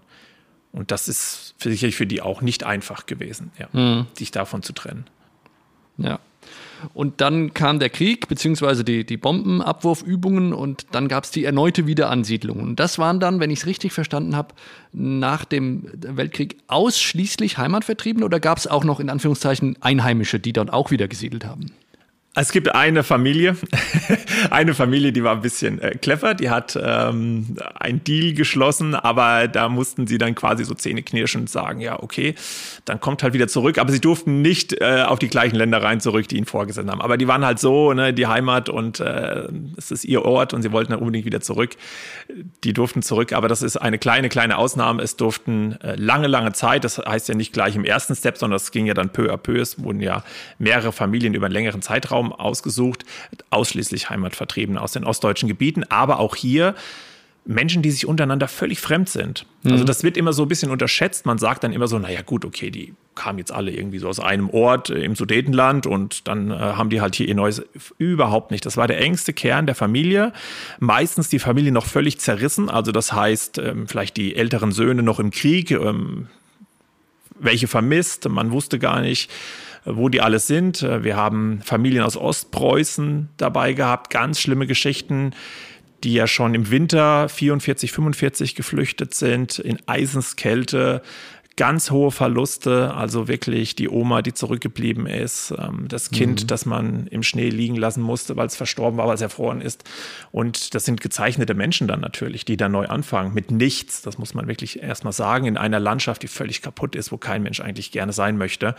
Und 0.73 0.91
das 0.91 1.07
ist 1.07 1.55
sicherlich 1.57 1.95
für 1.95 2.07
die 2.07 2.21
auch 2.21 2.41
nicht 2.41 2.63
einfach 2.63 3.05
gewesen, 3.05 3.51
ja, 3.59 3.67
mhm. 3.73 4.07
sich 4.13 4.31
davon 4.31 4.63
zu 4.63 4.73
trennen. 4.73 5.05
Ja. 5.97 6.19
Und 6.93 7.21
dann 7.21 7.53
kam 7.53 7.79
der 7.79 7.89
Krieg, 7.89 8.27
beziehungsweise 8.27 8.83
die, 8.83 9.05
die 9.05 9.17
Bombenabwurfübungen 9.17 10.53
und 10.53 10.87
dann 10.91 11.07
gab 11.07 11.25
es 11.25 11.31
die 11.31 11.45
erneute 11.45 11.85
Wiederansiedlung. 11.85 12.59
Und 12.59 12.79
das 12.79 12.97
waren 12.97 13.19
dann, 13.19 13.39
wenn 13.39 13.51
ich 13.51 13.59
es 13.59 13.65
richtig 13.67 13.93
verstanden 13.93 14.35
habe, 14.35 14.55
nach 14.91 15.45
dem 15.45 15.85
Weltkrieg 15.93 16.57
ausschließlich 16.67 17.57
Heimatvertriebene 17.57 18.25
oder 18.25 18.39
gab 18.39 18.57
es 18.57 18.65
auch 18.65 18.83
noch 18.83 18.99
in 18.99 19.09
Anführungszeichen 19.09 19.77
Einheimische, 19.81 20.39
die 20.39 20.53
dort 20.53 20.73
auch 20.73 20.89
wieder 20.89 21.07
gesiedelt 21.07 21.45
haben? 21.45 21.67
Es 22.33 22.53
gibt 22.53 22.73
eine 22.73 23.03
Familie, 23.03 23.57
eine 24.51 24.73
Familie, 24.73 25.11
die 25.11 25.21
war 25.21 25.33
ein 25.33 25.41
bisschen 25.41 25.81
äh, 25.81 25.97
clever, 26.01 26.33
die 26.33 26.49
hat 26.49 26.79
ähm, 26.81 27.57
ein 27.75 28.05
Deal 28.05 28.33
geschlossen, 28.33 28.95
aber 28.95 29.49
da 29.49 29.67
mussten 29.67 30.07
sie 30.07 30.17
dann 30.17 30.33
quasi 30.33 30.63
so 30.63 30.73
zähneknirschend 30.73 31.49
sagen, 31.49 31.81
ja, 31.81 32.01
okay, 32.01 32.35
dann 32.85 33.01
kommt 33.01 33.21
halt 33.23 33.33
wieder 33.33 33.49
zurück, 33.49 33.77
aber 33.77 33.91
sie 33.91 33.99
durften 33.99 34.41
nicht 34.41 34.79
äh, 34.79 35.03
auf 35.05 35.19
die 35.19 35.27
gleichen 35.27 35.57
Ländereien 35.57 35.99
zurück, 35.99 36.25
die 36.29 36.37
ihnen 36.37 36.45
vorgesehen 36.45 36.89
haben. 36.89 37.01
Aber 37.01 37.17
die 37.17 37.27
waren 37.27 37.45
halt 37.45 37.59
so, 37.59 37.91
ne, 37.91 38.13
die 38.13 38.27
Heimat 38.27 38.69
und 38.69 39.01
äh, 39.01 39.49
es 39.75 39.91
ist 39.91 40.05
ihr 40.05 40.23
Ort 40.23 40.53
und 40.53 40.61
sie 40.61 40.71
wollten 40.71 40.93
dann 40.93 41.01
unbedingt 41.01 41.25
wieder 41.25 41.41
zurück. 41.41 41.71
Die 42.63 42.71
durften 42.71 43.01
zurück, 43.01 43.33
aber 43.33 43.49
das 43.49 43.61
ist 43.61 43.75
eine 43.75 43.97
kleine, 43.97 44.29
kleine 44.29 44.57
Ausnahme. 44.57 45.03
Es 45.03 45.17
durften 45.17 45.73
äh, 45.81 45.95
lange, 45.97 46.27
lange 46.27 46.53
Zeit, 46.53 46.85
das 46.85 46.97
heißt 46.97 47.27
ja 47.27 47.35
nicht 47.35 47.51
gleich 47.51 47.75
im 47.75 47.83
ersten 47.83 48.15
Step, 48.15 48.37
sondern 48.37 48.55
es 48.55 48.71
ging 48.71 48.85
ja 48.85 48.93
dann 48.93 49.09
peu 49.09 49.33
à 49.33 49.35
peu, 49.35 49.59
es 49.59 49.83
wurden 49.83 49.99
ja 49.99 50.23
mehrere 50.59 50.93
Familien 50.93 51.33
über 51.33 51.47
einen 51.47 51.53
längeren 51.53 51.81
Zeitraum 51.81 52.20
Raum 52.21 52.31
ausgesucht, 52.31 53.03
ausschließlich 53.49 54.09
Heimatvertriebene 54.09 54.81
aus 54.81 54.93
den 54.93 55.03
ostdeutschen 55.03 55.49
Gebieten, 55.49 55.83
aber 55.89 56.19
auch 56.19 56.35
hier 56.35 56.75
Menschen, 57.43 57.81
die 57.81 57.89
sich 57.89 58.05
untereinander 58.05 58.47
völlig 58.47 58.79
fremd 58.79 59.09
sind. 59.09 59.47
Also 59.63 59.77
mhm. 59.77 59.87
das 59.87 60.03
wird 60.03 60.15
immer 60.15 60.31
so 60.31 60.43
ein 60.43 60.47
bisschen 60.47 60.69
unterschätzt. 60.69 61.25
Man 61.25 61.39
sagt 61.39 61.63
dann 61.63 61.73
immer 61.73 61.87
so, 61.87 61.97
naja 61.97 62.21
gut, 62.21 62.45
okay, 62.45 62.69
die 62.69 62.93
kamen 63.15 63.39
jetzt 63.39 63.51
alle 63.51 63.71
irgendwie 63.71 63.97
so 63.97 64.07
aus 64.07 64.19
einem 64.19 64.47
Ort 64.51 64.91
im 64.91 65.15
Sudetenland 65.15 65.87
und 65.87 66.27
dann 66.27 66.51
äh, 66.51 66.53
haben 66.53 66.91
die 66.91 67.01
halt 67.01 67.15
hier 67.15 67.27
ihr 67.27 67.33
neues. 67.33 67.63
Überhaupt 67.97 68.51
nicht. 68.51 68.63
Das 68.63 68.77
war 68.77 68.87
der 68.87 69.01
engste 69.01 69.33
Kern 69.33 69.65
der 69.65 69.73
Familie. 69.73 70.33
Meistens 70.79 71.29
die 71.29 71.39
Familie 71.39 71.71
noch 71.71 71.87
völlig 71.87 72.19
zerrissen. 72.19 72.69
Also 72.69 72.91
das 72.91 73.11
heißt, 73.11 73.57
ähm, 73.57 73.87
vielleicht 73.87 74.17
die 74.17 74.35
älteren 74.35 74.71
Söhne 74.71 75.01
noch 75.01 75.19
im 75.19 75.31
Krieg, 75.31 75.71
ähm, 75.71 76.27
welche 77.39 77.67
vermisst, 77.67 78.29
man 78.29 78.51
wusste 78.51 78.77
gar 78.77 79.01
nicht 79.01 79.31
wo 79.85 80.09
die 80.09 80.21
alles 80.21 80.47
sind. 80.47 80.81
Wir 80.81 81.15
haben 81.15 81.61
Familien 81.63 82.03
aus 82.03 82.17
Ostpreußen 82.17 83.29
dabei 83.37 83.73
gehabt, 83.73 84.09
ganz 84.09 84.39
schlimme 84.39 84.67
Geschichten, 84.67 85.33
die 86.03 86.13
ja 86.13 86.27
schon 86.27 86.55
im 86.55 86.71
Winter 86.71 87.29
44, 87.29 87.91
45 87.91 88.55
geflüchtet 88.55 89.13
sind, 89.13 89.59
in 89.59 89.77
Eisenskälte, 89.85 91.01
ganz 91.57 91.91
hohe 91.91 92.11
Verluste, 92.11 92.93
also 92.93 93.27
wirklich 93.27 93.75
die 93.75 93.89
Oma, 93.89 94.21
die 94.21 94.33
zurückgeblieben 94.33 95.05
ist, 95.05 95.53
ähm, 95.57 95.85
das 95.87 96.09
Kind, 96.09 96.43
mhm. 96.43 96.47
das 96.47 96.65
man 96.65 97.07
im 97.07 97.23
Schnee 97.23 97.49
liegen 97.49 97.75
lassen 97.75 98.01
musste, 98.01 98.35
weil 98.37 98.47
es 98.47 98.55
verstorben 98.55 98.97
war, 98.97 99.07
weil 99.07 99.15
es 99.15 99.21
erfroren 99.21 99.61
ist. 99.61 99.83
Und 100.31 100.73
das 100.73 100.85
sind 100.85 101.01
gezeichnete 101.01 101.53
Menschen 101.53 101.87
dann 101.87 101.99
natürlich, 101.99 102.45
die 102.45 102.57
da 102.57 102.69
neu 102.69 102.87
anfangen 102.87 103.33
mit 103.33 103.51
nichts. 103.51 104.01
Das 104.01 104.17
muss 104.17 104.33
man 104.33 104.47
wirklich 104.47 104.81
erstmal 104.81 105.13
sagen, 105.13 105.45
in 105.45 105.57
einer 105.57 105.79
Landschaft, 105.79 106.23
die 106.23 106.27
völlig 106.27 106.61
kaputt 106.61 106.95
ist, 106.95 107.11
wo 107.11 107.17
kein 107.17 107.43
Mensch 107.43 107.59
eigentlich 107.59 107.91
gerne 107.91 108.13
sein 108.13 108.37
möchte 108.37 108.75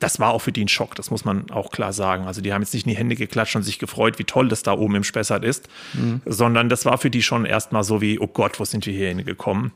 das 0.00 0.20
war 0.20 0.32
auch 0.32 0.40
für 0.40 0.52
die 0.52 0.64
ein 0.64 0.68
Schock, 0.68 0.94
das 0.94 1.10
muss 1.10 1.24
man 1.24 1.50
auch 1.50 1.70
klar 1.70 1.92
sagen. 1.92 2.26
Also 2.26 2.40
die 2.40 2.52
haben 2.52 2.62
jetzt 2.62 2.74
nicht 2.74 2.86
in 2.86 2.90
die 2.90 2.96
Hände 2.96 3.14
geklatscht 3.14 3.56
und 3.56 3.62
sich 3.62 3.78
gefreut, 3.78 4.18
wie 4.18 4.24
toll 4.24 4.48
das 4.48 4.62
da 4.62 4.72
oben 4.72 4.96
im 4.96 5.04
Spessart 5.04 5.44
ist, 5.44 5.68
mhm. 5.94 6.20
sondern 6.26 6.68
das 6.68 6.84
war 6.84 6.98
für 6.98 7.10
die 7.10 7.22
schon 7.22 7.44
erstmal 7.44 7.84
so 7.84 8.00
wie, 8.00 8.18
oh 8.18 8.26
Gott, 8.26 8.58
wo 8.60 8.64
sind 8.64 8.86
wir 8.86 8.92
hier 8.92 9.08
hingekommen? 9.08 9.72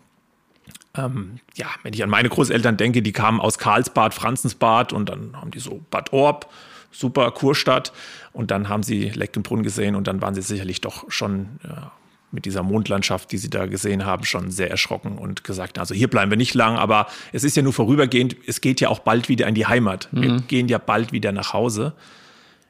Ähm, 0.96 1.38
ja, 1.54 1.66
wenn 1.82 1.92
ich 1.92 2.02
an 2.02 2.10
meine 2.10 2.28
Großeltern 2.28 2.76
denke, 2.76 3.02
die 3.02 3.12
kamen 3.12 3.40
aus 3.40 3.58
Karlsbad, 3.58 4.14
Franzensbad 4.14 4.92
und 4.92 5.08
dann 5.08 5.36
haben 5.36 5.50
die 5.50 5.60
so 5.60 5.80
Bad 5.90 6.12
Orb, 6.12 6.50
super 6.90 7.30
Kurstadt 7.30 7.92
und 8.32 8.50
dann 8.50 8.68
haben 8.68 8.82
sie 8.82 9.10
Leckenbrunn 9.10 9.62
gesehen 9.62 9.94
und 9.94 10.06
dann 10.06 10.20
waren 10.20 10.34
sie 10.34 10.42
sicherlich 10.42 10.80
doch 10.80 11.10
schon 11.10 11.60
ja, 11.64 11.92
mit 12.30 12.44
dieser 12.44 12.62
Mondlandschaft, 12.62 13.32
die 13.32 13.38
sie 13.38 13.50
da 13.50 13.66
gesehen 13.66 14.04
haben, 14.04 14.24
schon 14.24 14.50
sehr 14.50 14.70
erschrocken 14.70 15.18
und 15.18 15.44
gesagt, 15.44 15.78
also 15.78 15.94
hier 15.94 16.08
bleiben 16.08 16.30
wir 16.30 16.36
nicht 16.36 16.54
lang, 16.54 16.76
aber 16.76 17.06
es 17.32 17.44
ist 17.44 17.56
ja 17.56 17.62
nur 17.62 17.72
vorübergehend, 17.72 18.36
es 18.46 18.60
geht 18.60 18.80
ja 18.80 18.88
auch 18.88 18.98
bald 18.98 19.28
wieder 19.28 19.46
in 19.46 19.54
die 19.54 19.66
Heimat. 19.66 20.08
Mhm. 20.12 20.22
Wir 20.22 20.40
gehen 20.42 20.68
ja 20.68 20.78
bald 20.78 21.12
wieder 21.12 21.32
nach 21.32 21.52
Hause. 21.52 21.94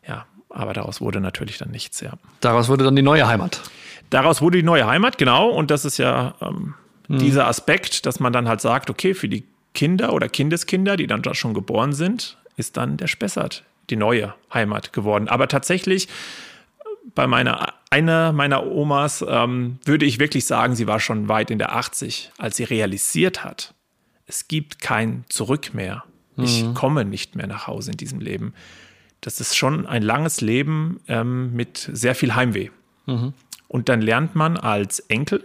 Ja, 0.06 0.26
aber 0.48 0.74
daraus 0.74 1.00
wurde 1.00 1.20
natürlich 1.20 1.58
dann 1.58 1.70
nichts, 1.70 2.00
ja. 2.00 2.12
Daraus 2.40 2.68
wurde 2.68 2.84
dann 2.84 2.96
die 2.96 3.02
neue 3.02 3.26
Heimat. 3.26 3.60
Daraus 4.10 4.40
wurde 4.40 4.58
die 4.58 4.64
neue 4.64 4.86
Heimat, 4.86 5.18
genau. 5.18 5.48
Und 5.50 5.70
das 5.70 5.84
ist 5.84 5.98
ja 5.98 6.34
ähm, 6.40 6.74
mhm. 7.08 7.18
dieser 7.18 7.46
Aspekt, 7.46 8.06
dass 8.06 8.20
man 8.20 8.32
dann 8.32 8.48
halt 8.48 8.60
sagt, 8.60 8.90
okay, 8.90 9.14
für 9.14 9.28
die 9.28 9.44
Kinder 9.74 10.12
oder 10.12 10.28
Kindeskinder, 10.28 10.96
die 10.96 11.06
dann 11.06 11.22
da 11.22 11.34
schon 11.34 11.52
geboren 11.52 11.92
sind, 11.92 12.38
ist 12.56 12.76
dann 12.76 12.96
der 12.96 13.06
Spessart 13.06 13.64
die 13.90 13.96
neue 13.96 14.34
Heimat 14.52 14.92
geworden. 14.92 15.28
Aber 15.28 15.48
tatsächlich 15.48 16.08
bei 17.14 17.26
meiner 17.26 17.67
einer 17.90 18.32
meiner 18.32 18.66
Omas 18.66 19.24
ähm, 19.26 19.78
würde 19.84 20.04
ich 20.04 20.18
wirklich 20.18 20.44
sagen, 20.44 20.74
sie 20.74 20.86
war 20.86 21.00
schon 21.00 21.28
weit 21.28 21.50
in 21.50 21.58
der 21.58 21.74
80, 21.74 22.32
als 22.38 22.56
sie 22.56 22.64
realisiert 22.64 23.44
hat, 23.44 23.74
es 24.26 24.46
gibt 24.46 24.80
kein 24.80 25.24
Zurück 25.28 25.74
mehr. 25.74 26.04
Mhm. 26.36 26.44
Ich 26.44 26.74
komme 26.74 27.04
nicht 27.04 27.34
mehr 27.34 27.46
nach 27.46 27.66
Hause 27.66 27.92
in 27.92 27.96
diesem 27.96 28.20
Leben. 28.20 28.54
Das 29.20 29.40
ist 29.40 29.56
schon 29.56 29.86
ein 29.86 30.02
langes 30.02 30.40
Leben 30.40 31.00
ähm, 31.08 31.54
mit 31.54 31.90
sehr 31.92 32.14
viel 32.14 32.34
Heimweh. 32.34 32.70
Mhm. 33.06 33.32
Und 33.66 33.88
dann 33.88 34.00
lernt 34.00 34.34
man 34.34 34.56
als 34.56 35.00
Enkel 35.00 35.42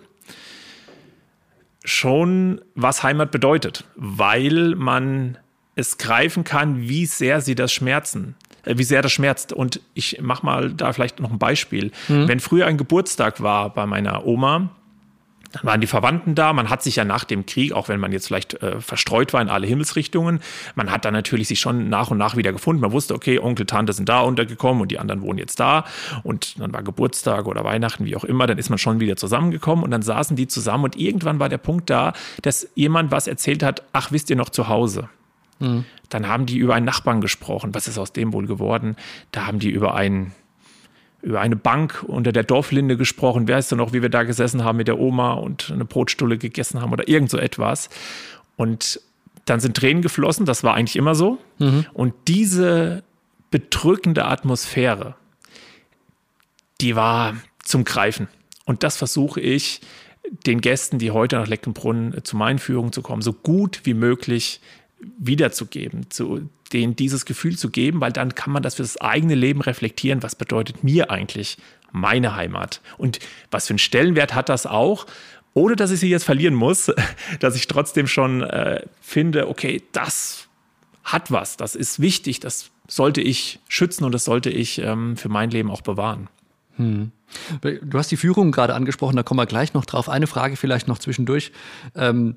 schon, 1.84 2.62
was 2.76 3.04
Heimat 3.04 3.32
bedeutet, 3.32 3.86
weil 3.96 4.76
man 4.76 5.38
es 5.76 5.98
greifen 5.98 6.44
kann, 6.44 6.82
wie 6.82 7.06
sehr 7.06 7.42
sie 7.42 7.56
das 7.56 7.74
schmerzen. 7.74 8.36
Äh, 8.64 8.78
wie 8.78 8.84
sehr 8.84 9.02
das 9.02 9.12
schmerzt. 9.12 9.54
Und 9.54 9.82
ich 9.94 10.20
mache 10.22 10.46
mal 10.46 10.72
da 10.74 10.94
vielleicht 10.94 11.20
noch 11.20 11.32
ein 11.32 11.40
Beispiel. 11.40 11.92
Mhm. 12.08 12.28
Wenn 12.28 12.40
früher 12.40 12.66
ein 12.66 12.78
Geburtstag 12.78 13.42
war 13.42 13.74
bei 13.74 13.86
meiner 13.86 14.26
Oma, 14.26 14.70
dann 15.54 15.66
waren 15.66 15.82
die 15.82 15.88
Verwandten 15.88 16.34
da. 16.34 16.52
Man 16.52 16.70
hat 16.70 16.82
sich 16.82 16.96
ja 16.96 17.06
nach 17.06 17.26
dem 17.26 17.46
Krieg, 17.46 17.74
auch 17.74 17.88
wenn 17.88 18.00
man 18.00 18.12
jetzt 18.12 18.28
vielleicht 18.28 18.56
äh, 18.64 18.82
verstreut 18.82 19.34
war 19.34 19.42
in 19.42 19.50
alle 19.50 19.68
Himmelsrichtungen, 19.68 20.40
man 20.74 20.92
hat 20.92 21.06
dann 21.06 21.14
natürlich 21.14 21.48
sich 21.48 21.60
schon 21.60 21.90
nach 21.90 22.10
und 22.10 22.18
nach 22.18 22.36
wieder 22.36 22.52
gefunden. 22.52 22.82
Man 22.82 22.92
wusste, 22.92 23.14
okay, 23.14 23.38
Onkel, 23.38 23.68
Tante 23.68 23.94
sind 23.94 24.10
da 24.10 24.22
untergekommen 24.22 24.82
und 24.82 24.90
die 24.92 24.98
anderen 24.98 25.22
wohnen 25.22 25.38
jetzt 25.38 25.60
da. 25.60 25.86
Und 26.24 26.60
dann 26.60 26.74
war 26.74 26.82
Geburtstag 26.82 27.46
oder 27.46 27.64
Weihnachten, 27.64 28.06
wie 28.06 28.16
auch 28.16 28.24
immer. 28.24 28.48
Dann 28.48 28.58
ist 28.58 28.70
man 28.70 28.80
schon 28.80 29.00
wieder 29.00 29.16
zusammengekommen 29.16 29.84
und 29.84 29.92
dann 29.92 30.02
saßen 30.02 30.36
die 30.36 30.48
zusammen. 30.48 30.86
Und 30.86 30.96
irgendwann 30.96 31.40
war 31.40 31.50
der 31.50 31.60
Punkt 31.60 31.90
da, 31.92 32.14
dass 32.42 32.68
jemand 32.74 33.12
was 33.12 33.28
erzählt 33.28 33.62
hat, 33.62 33.84
ach, 33.94 34.12
wisst 34.12 34.32
ihr 34.32 34.36
noch 34.36 34.50
zu 34.50 34.68
Hause? 34.68 35.08
Mhm. 35.64 35.86
Dann 36.10 36.28
haben 36.28 36.46
die 36.46 36.58
über 36.58 36.76
einen 36.76 36.86
Nachbarn 36.86 37.22
gesprochen. 37.22 37.74
Was 37.74 37.88
ist 37.88 37.98
aus 37.98 38.14
dem 38.14 38.34
wohl 38.34 38.46
geworden? 38.46 38.96
Da 39.32 39.48
haben 39.48 39.60
die 39.60 39.70
über 39.70 39.96
einen 39.96 40.34
über 41.22 41.40
eine 41.40 41.56
Bank 41.56 42.04
unter 42.06 42.34
der 42.34 42.44
Dorflinde 42.44 42.98
gesprochen. 42.98 43.48
Wer 43.48 43.58
ist 43.58 43.72
denn 43.72 43.78
noch, 43.78 43.94
wie 43.94 44.02
wir 44.02 44.10
da 44.10 44.24
gesessen 44.24 44.66
haben 44.66 44.78
mit 44.78 44.90
der 44.90 45.00
Oma 45.00 45.34
und 45.34 45.72
eine 45.72 45.86
Brotstulle 45.86 46.38
gegessen 46.38 46.82
haben 46.82 46.92
oder 46.92 47.08
irgend 47.08 47.30
so 47.30 47.38
etwas. 47.38 47.90
Und 48.58 49.00
dann 49.46 49.62
sind 49.62 49.78
Tränen 49.78 50.02
geflossen, 50.02 50.46
das 50.46 50.64
war 50.66 50.74
eigentlich 50.74 50.98
immer 50.98 51.16
so. 51.16 51.40
Mhm. 51.60 51.86
Und 51.94 52.14
diese 52.28 53.04
bedrückende 53.52 54.26
Atmosphäre, 54.26 55.16
die 56.82 56.98
war 56.98 57.36
zum 57.64 57.86
Greifen. 57.86 58.28
Und 58.66 58.84
das 58.84 58.98
versuche 58.98 59.40
ich 59.40 59.80
den 60.46 60.62
Gästen, 60.62 61.00
die 61.00 61.12
heute 61.12 61.38
nach 61.38 61.48
Leckenbrunn 61.48 62.16
zu 62.24 62.36
meinen 62.36 62.60
Führungen 62.60 62.92
zu 62.92 63.02
kommen, 63.02 63.22
so 63.22 63.34
gut 63.34 63.82
wie 63.84 63.94
möglich 63.94 64.62
wiederzugeben, 65.18 66.10
zu 66.10 66.50
denen 66.72 66.96
dieses 66.96 67.26
Gefühl 67.26 67.58
zu 67.58 67.70
geben, 67.70 68.02
weil 68.02 68.12
dann 68.12 68.36
kann 68.36 68.52
man 68.52 68.64
das 68.64 68.76
für 68.76 68.84
das 68.84 69.00
eigene 69.00 69.36
Leben 69.36 69.62
reflektieren. 69.62 70.24
Was 70.24 70.36
bedeutet 70.36 70.84
mir 70.84 71.12
eigentlich 71.12 71.58
meine 71.92 72.36
Heimat? 72.36 72.82
Und 72.98 73.20
was 73.52 73.68
für 73.68 73.72
einen 73.72 73.80
Stellenwert 73.80 74.34
hat 74.34 74.50
das 74.50 74.66
auch? 74.66 75.06
Ohne 75.54 75.76
dass 75.76 75.92
ich 75.92 76.00
sie 76.00 76.10
jetzt 76.10 76.24
verlieren 76.24 76.56
muss, 76.56 76.92
dass 77.40 77.56
ich 77.56 77.68
trotzdem 77.68 78.08
schon 78.08 78.42
äh, 78.42 78.82
finde, 79.02 79.48
okay, 79.48 79.84
das 79.92 80.48
hat 81.04 81.32
was, 81.32 81.58
das 81.58 81.76
ist 81.76 82.00
wichtig, 82.00 82.40
das 82.40 82.72
sollte 82.88 83.22
ich 83.22 83.60
schützen 83.68 84.04
und 84.04 84.14
das 84.14 84.24
sollte 84.24 84.50
ich 84.50 84.80
ähm, 84.80 85.18
für 85.18 85.30
mein 85.30 85.52
Leben 85.52 85.70
auch 85.70 85.82
bewahren. 85.82 86.30
Hm. 86.78 87.12
Du 87.62 87.98
hast 87.98 88.12
die 88.12 88.18
Führung 88.18 88.52
gerade 88.52 88.74
angesprochen, 88.74 89.16
da 89.16 89.24
kommen 89.24 89.40
wir 89.40 89.46
gleich 89.46 89.74
noch 89.74 89.86
drauf. 89.86 90.10
Eine 90.10 90.28
Frage 90.28 90.56
vielleicht 90.56 90.88
noch 90.88 91.00
zwischendurch. 91.00 91.52
Ähm, 91.96 92.36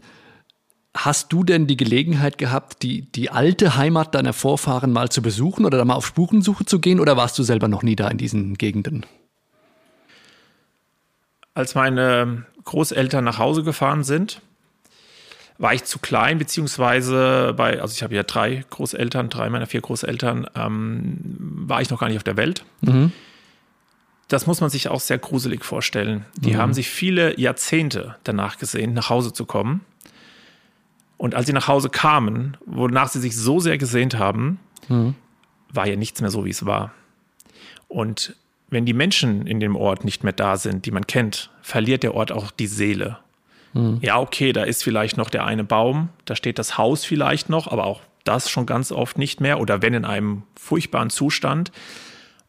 Hast 0.97 1.31
du 1.31 1.45
denn 1.45 1.67
die 1.67 1.77
Gelegenheit 1.77 2.39
gehabt, 2.39 2.83
die, 2.83 3.03
die 3.03 3.31
alte 3.31 3.77
Heimat 3.77 4.15
deiner 4.15 4.33
Vorfahren 4.33 4.93
mal 4.93 5.11
zu 5.11 5.21
besuchen 5.21 5.67
oder 5.67 5.77
da 5.77 5.85
mal 5.85 5.95
auf 5.95 6.07
Spurensuche 6.07 6.65
zu 6.65 6.81
gehen 6.81 7.01
oder 7.01 7.19
warst 7.19 7.39
du 7.39 7.43
selber 7.43 7.69
noch 7.69 7.83
nie 7.83 7.97
da 7.97 8.09
in 8.09 8.17
diesen 8.17 8.55
Gegenden? 8.55 9.05
Als 11.53 11.75
meine 11.75 12.47
Großeltern 12.65 13.25
nach 13.25 13.39
Hause 13.39 13.63
gefahren 13.63 14.05
sind, 14.05 14.41
war 15.59 15.75
ich 15.75 15.85
zu 15.85 15.99
klein, 15.99 16.39
beziehungsweise 16.39 17.53
bei, 17.55 17.81
also 17.81 17.93
ich 17.95 18.03
habe 18.03 18.15
ja 18.15 18.23
drei 18.23 18.65
Großeltern, 18.71 19.29
drei 19.29 19.51
meiner 19.51 19.67
vier 19.67 19.83
Großeltern, 19.83 20.49
ähm, 20.55 21.19
war 21.67 21.83
ich 21.83 21.91
noch 21.91 22.01
gar 22.01 22.09
nicht 22.09 22.17
auf 22.17 22.25
der 22.25 22.39
Welt. 22.39 22.65
Mhm. 22.81 23.13
Das 24.29 24.47
muss 24.47 24.61
man 24.61 24.71
sich 24.71 24.89
auch 24.89 25.01
sehr 25.01 25.19
gruselig 25.19 25.65
vorstellen. 25.65 26.25
Die 26.37 26.55
mhm. 26.55 26.57
haben 26.57 26.75
sich 26.75 26.89
viele 26.89 27.39
Jahrzehnte 27.39 28.17
danach 28.25 28.57
gesehen, 28.57 28.95
nach 28.95 29.11
Hause 29.11 29.35
zu 29.35 29.45
kommen 29.45 29.83
und 31.17 31.35
als 31.35 31.47
sie 31.47 31.53
nach 31.53 31.69
Hause 31.69 31.89
kamen, 31.89 32.57
wonach 32.67 33.09
sie 33.09 33.21
sich 33.21 33.37
so 33.37 33.61
sehr 33.61 33.79
gesehnt 33.79 34.19
haben, 34.19 34.59
mhm. 34.89 35.15
war 35.73 35.87
ja 35.87 35.97
nichts 35.97 36.21
mehr 36.21 36.31
so, 36.31 36.45
wie 36.45 36.51
es 36.51 36.67
war. 36.67 36.93
Und 37.89 38.37
wenn 38.69 38.85
die 38.85 38.93
Menschen 38.93 39.47
in 39.47 39.61
dem 39.61 39.77
Ort 39.77 40.05
nicht 40.05 40.25
mehr 40.25 40.33
da 40.33 40.57
sind, 40.57 40.87
die 40.87 40.91
man 40.91 41.07
kennt, 41.07 41.51
verliert 41.63 42.03
der 42.03 42.15
Ort 42.15 42.33
auch 42.33 42.51
die 42.51 42.67
Seele. 42.67 43.19
Mhm. 43.73 43.99
Ja, 44.03 44.19
okay, 44.19 44.53
da 44.53 44.65
ist 44.65 44.83
vielleicht 44.83 45.17
noch 45.17 45.31
der 45.31 45.45
eine 45.45 45.65
Baum, 45.65 46.09
da 46.25 46.37
steht 46.37 46.59
das 46.59 46.77
Haus 46.77 47.05
vielleicht 47.05 47.49
noch, 47.49 47.69
aber 47.69 47.85
auch 47.85 48.01
das 48.25 48.51
schon 48.51 48.67
ganz 48.67 48.91
oft 48.91 49.19
nicht 49.19 49.41
mehr 49.41 49.61
oder 49.61 49.83
wenn 49.83 49.95
in 49.95 50.05
einem 50.05 50.43
furchtbaren 50.57 51.11
Zustand. 51.11 51.71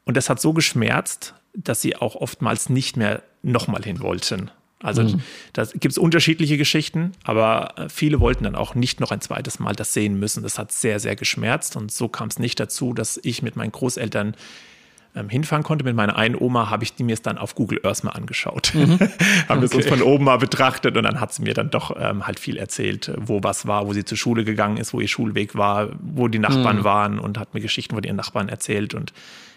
Und 0.06 0.18
das 0.18 0.30
hat 0.30 0.42
so 0.42 0.54
geschmerzt, 0.54 1.36
dass 1.54 1.82
sie 1.82 1.96
auch 1.96 2.16
oftmals 2.16 2.70
nicht 2.70 2.98
mehr 2.98 3.22
nochmal 3.44 3.84
hin 3.84 4.02
wollten. 4.02 4.52
Also 4.82 5.04
mhm. 5.04 5.22
da 5.54 5.64
gibt 5.64 5.92
es 5.92 5.98
unterschiedliche 5.98 6.58
Geschichten, 6.58 7.14
aber 7.24 7.74
äh, 7.78 7.90
viele 7.90 8.20
wollten 8.20 8.44
dann 8.44 8.56
auch 8.56 8.76
nicht 8.76 9.00
noch 9.00 9.12
ein 9.12 9.22
zweites 9.22 9.60
Mal 9.60 9.74
das 9.74 9.94
sehen 9.94 10.20
müssen. 10.20 10.44
Das 10.44 10.60
hat 10.60 10.72
sehr, 10.72 11.00
sehr 11.00 11.16
geschmerzt 11.16 11.76
und 11.76 11.92
so 11.92 12.08
kam 12.08 12.28
es 12.28 12.38
nicht 12.38 12.60
dazu, 12.60 12.94
dass 12.94 13.20
ich 13.24 13.42
mit 13.42 13.56
meinen 13.56 13.72
Großeltern 13.72 14.36
ähm, 15.16 15.30
hinfahren 15.30 15.64
konnte. 15.64 15.84
Mit 15.84 15.96
meiner 15.96 16.16
einen 16.16 16.36
Oma 16.36 16.70
habe 16.70 16.84
ich 16.84 16.94
die 16.94 17.04
mir 17.04 17.14
es 17.14 17.24
dann 17.24 17.40
auf 17.40 17.56
Google 17.56 17.80
Earth 17.84 18.04
mal 18.04 18.12
angeschaut. 18.12 18.74
Mhm. 18.76 19.00
haben 19.50 19.62
wir 19.62 19.68
okay. 19.68 19.78
uns 19.78 19.88
von 19.88 20.04
oben 20.04 20.26
mal 20.26 20.38
betrachtet 20.38 20.96
und 20.96 21.04
dann 21.04 21.20
hat 21.20 21.34
sie 21.34 21.42
mir 21.42 21.56
dann 21.56 21.72
doch 21.72 21.96
ähm, 22.00 22.28
halt 22.28 22.40
viel 22.40 22.58
erzählt, 22.58 23.12
wo 23.18 23.42
was 23.42 23.66
war, 23.66 23.88
wo 23.88 23.94
sie 23.94 24.06
zur 24.06 24.18
Schule 24.18 24.44
gegangen 24.44 24.78
ist, 24.78 24.94
wo 24.94 25.00
ihr 25.00 25.08
Schulweg 25.08 25.56
war, 25.56 25.90
wo 26.00 26.28
die 26.28 26.40
Nachbarn 26.40 26.78
mhm. 26.78 26.84
waren 26.84 27.20
und 27.20 27.40
hat 27.40 27.56
mir 27.56 27.62
Geschichten 27.62 27.96
von 27.96 28.04
ihren 28.04 28.16
Nachbarn 28.16 28.48
erzählt 28.48 28.94
und 28.94 29.12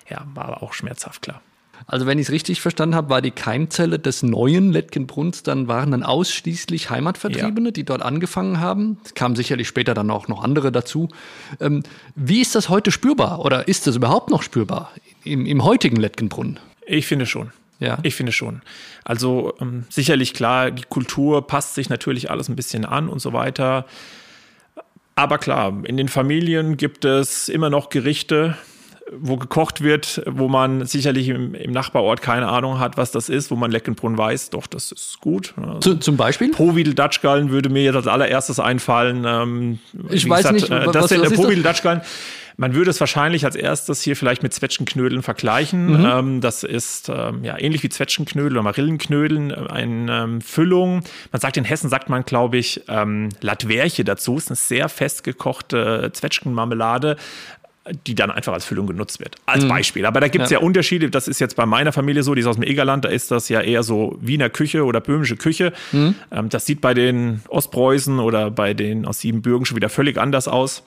ja, 0.08 0.24
war 0.34 0.62
auch 0.62 0.72
schmerzhaft 0.72 1.20
klar. 1.20 1.42
Also 1.86 2.06
wenn 2.06 2.18
ich 2.18 2.26
es 2.26 2.32
richtig 2.32 2.60
verstanden 2.60 2.94
habe, 2.94 3.10
war 3.10 3.22
die 3.22 3.30
Keimzelle 3.30 3.98
des 3.98 4.22
neuen 4.22 4.72
Lettgenbrunns, 4.72 5.42
dann 5.42 5.68
waren 5.68 5.90
dann 5.90 6.02
ausschließlich 6.02 6.90
Heimatvertriebene, 6.90 7.68
ja. 7.68 7.72
die 7.72 7.84
dort 7.84 8.02
angefangen 8.02 8.60
haben. 8.60 8.98
Es 9.04 9.14
kamen 9.14 9.36
sicherlich 9.36 9.68
später 9.68 9.94
dann 9.94 10.10
auch 10.10 10.28
noch 10.28 10.42
andere 10.42 10.72
dazu. 10.72 11.08
Ähm, 11.60 11.82
wie 12.14 12.40
ist 12.40 12.54
das 12.54 12.68
heute 12.68 12.90
spürbar 12.90 13.44
oder 13.44 13.68
ist 13.68 13.86
das 13.86 13.96
überhaupt 13.96 14.30
noch 14.30 14.42
spürbar 14.42 14.92
im, 15.24 15.46
im 15.46 15.64
heutigen 15.64 15.96
Lettgenbrunn? 15.96 16.58
Ich 16.86 17.06
finde 17.06 17.26
schon. 17.26 17.52
Ja. 17.80 17.98
Ich 18.02 18.14
finde 18.14 18.32
schon. 18.32 18.60
Also 19.04 19.54
ähm, 19.60 19.84
sicherlich 19.88 20.34
klar, 20.34 20.70
die 20.70 20.82
Kultur 20.82 21.46
passt 21.46 21.74
sich 21.74 21.88
natürlich 21.88 22.30
alles 22.30 22.48
ein 22.48 22.56
bisschen 22.56 22.84
an 22.84 23.08
und 23.08 23.20
so 23.20 23.32
weiter. 23.32 23.86
Aber 25.16 25.38
klar, 25.38 25.82
in 25.84 25.96
den 25.96 26.08
Familien 26.08 26.76
gibt 26.76 27.04
es 27.04 27.48
immer 27.48 27.70
noch 27.70 27.88
Gerichte, 27.88 28.56
wo 29.18 29.36
gekocht 29.36 29.82
wird, 29.82 30.22
wo 30.26 30.48
man 30.48 30.86
sicherlich 30.86 31.28
im, 31.28 31.54
im, 31.54 31.72
Nachbarort 31.72 32.22
keine 32.22 32.48
Ahnung 32.48 32.78
hat, 32.78 32.96
was 32.96 33.10
das 33.10 33.28
ist, 33.28 33.50
wo 33.50 33.56
man 33.56 33.70
Leckenbrunn 33.70 34.16
weiß, 34.16 34.50
doch, 34.50 34.66
das 34.66 34.92
ist 34.92 35.18
gut. 35.20 35.54
Zu, 35.80 35.96
zum 35.96 36.16
Beispiel? 36.16 36.50
Povidel 36.50 36.94
Dutchgallen 36.94 37.50
würde 37.50 37.68
mir 37.68 37.82
jetzt 37.82 37.96
als 37.96 38.06
allererstes 38.06 38.60
einfallen. 38.60 39.24
Ähm, 39.26 39.78
ich 40.10 40.28
weiß 40.28 40.38
gesagt, 40.38 40.54
nicht, 40.54 40.70
äh, 40.70 40.86
das 40.92 41.04
was, 41.04 41.08
sind 41.08 41.22
was 41.22 41.32
Povidel 41.32 41.62
Dutchgallen. 41.62 42.02
Man 42.60 42.74
würde 42.74 42.90
es 42.90 43.00
wahrscheinlich 43.00 43.46
als 43.46 43.56
erstes 43.56 44.02
hier 44.02 44.16
vielleicht 44.16 44.42
mit 44.42 44.52
Zwetschgenknödeln 44.52 45.22
vergleichen. 45.22 46.00
Mhm. 46.00 46.06
Ähm, 46.06 46.40
das 46.42 46.62
ist 46.62 47.08
ähm, 47.08 47.42
ja 47.42 47.58
ähnlich 47.58 47.82
wie 47.82 47.88
Zwetschgenknödel 47.88 48.52
oder 48.52 48.62
Marillenknödeln, 48.62 49.50
äh, 49.50 49.54
eine 49.70 50.24
ähm, 50.24 50.40
Füllung. 50.42 51.02
Man 51.32 51.40
sagt 51.40 51.56
in 51.56 51.64
Hessen, 51.64 51.88
sagt 51.88 52.10
man, 52.10 52.26
glaube 52.26 52.58
ich, 52.58 52.82
ähm, 52.88 53.30
Latwerche 53.40 54.04
dazu. 54.04 54.36
Es 54.36 54.44
ist 54.44 54.50
eine 54.50 54.56
sehr 54.56 54.88
festgekochte 54.90 56.10
Zwetschgenmarmelade 56.12 57.16
die 58.06 58.14
dann 58.14 58.30
einfach 58.30 58.52
als 58.52 58.64
Füllung 58.64 58.86
genutzt 58.86 59.20
wird. 59.20 59.36
Als 59.46 59.64
mhm. 59.64 59.68
Beispiel. 59.68 60.04
Aber 60.04 60.20
da 60.20 60.28
gibt 60.28 60.44
es 60.44 60.50
ja. 60.50 60.58
ja. 60.58 60.64
Unterschiede. 60.64 61.10
Das 61.10 61.28
ist 61.28 61.40
jetzt 61.40 61.56
bei 61.56 61.64
meiner 61.64 61.92
Familie 61.92 62.22
so, 62.22 62.34
die 62.34 62.42
ist 62.42 62.46
aus 62.46 62.56
dem 62.56 62.62
Egerland, 62.62 63.04
da 63.04 63.08
ist 63.08 63.30
das 63.30 63.48
ja 63.48 63.60
eher 63.60 63.82
so 63.82 64.18
Wiener 64.20 64.50
Küche 64.50 64.84
oder 64.84 65.00
böhmische 65.00 65.36
Küche. 65.36 65.72
Mhm. 65.92 66.14
Ähm, 66.30 66.48
das 66.50 66.66
sieht 66.66 66.80
bei 66.80 66.92
den 66.92 67.40
Ostpreußen 67.48 68.18
oder 68.18 68.50
bei 68.50 68.74
den 68.74 69.06
aus 69.06 69.20
Siebenbürgen 69.20 69.64
schon 69.64 69.76
wieder 69.76 69.88
völlig 69.88 70.18
anders 70.18 70.46
aus. 70.46 70.82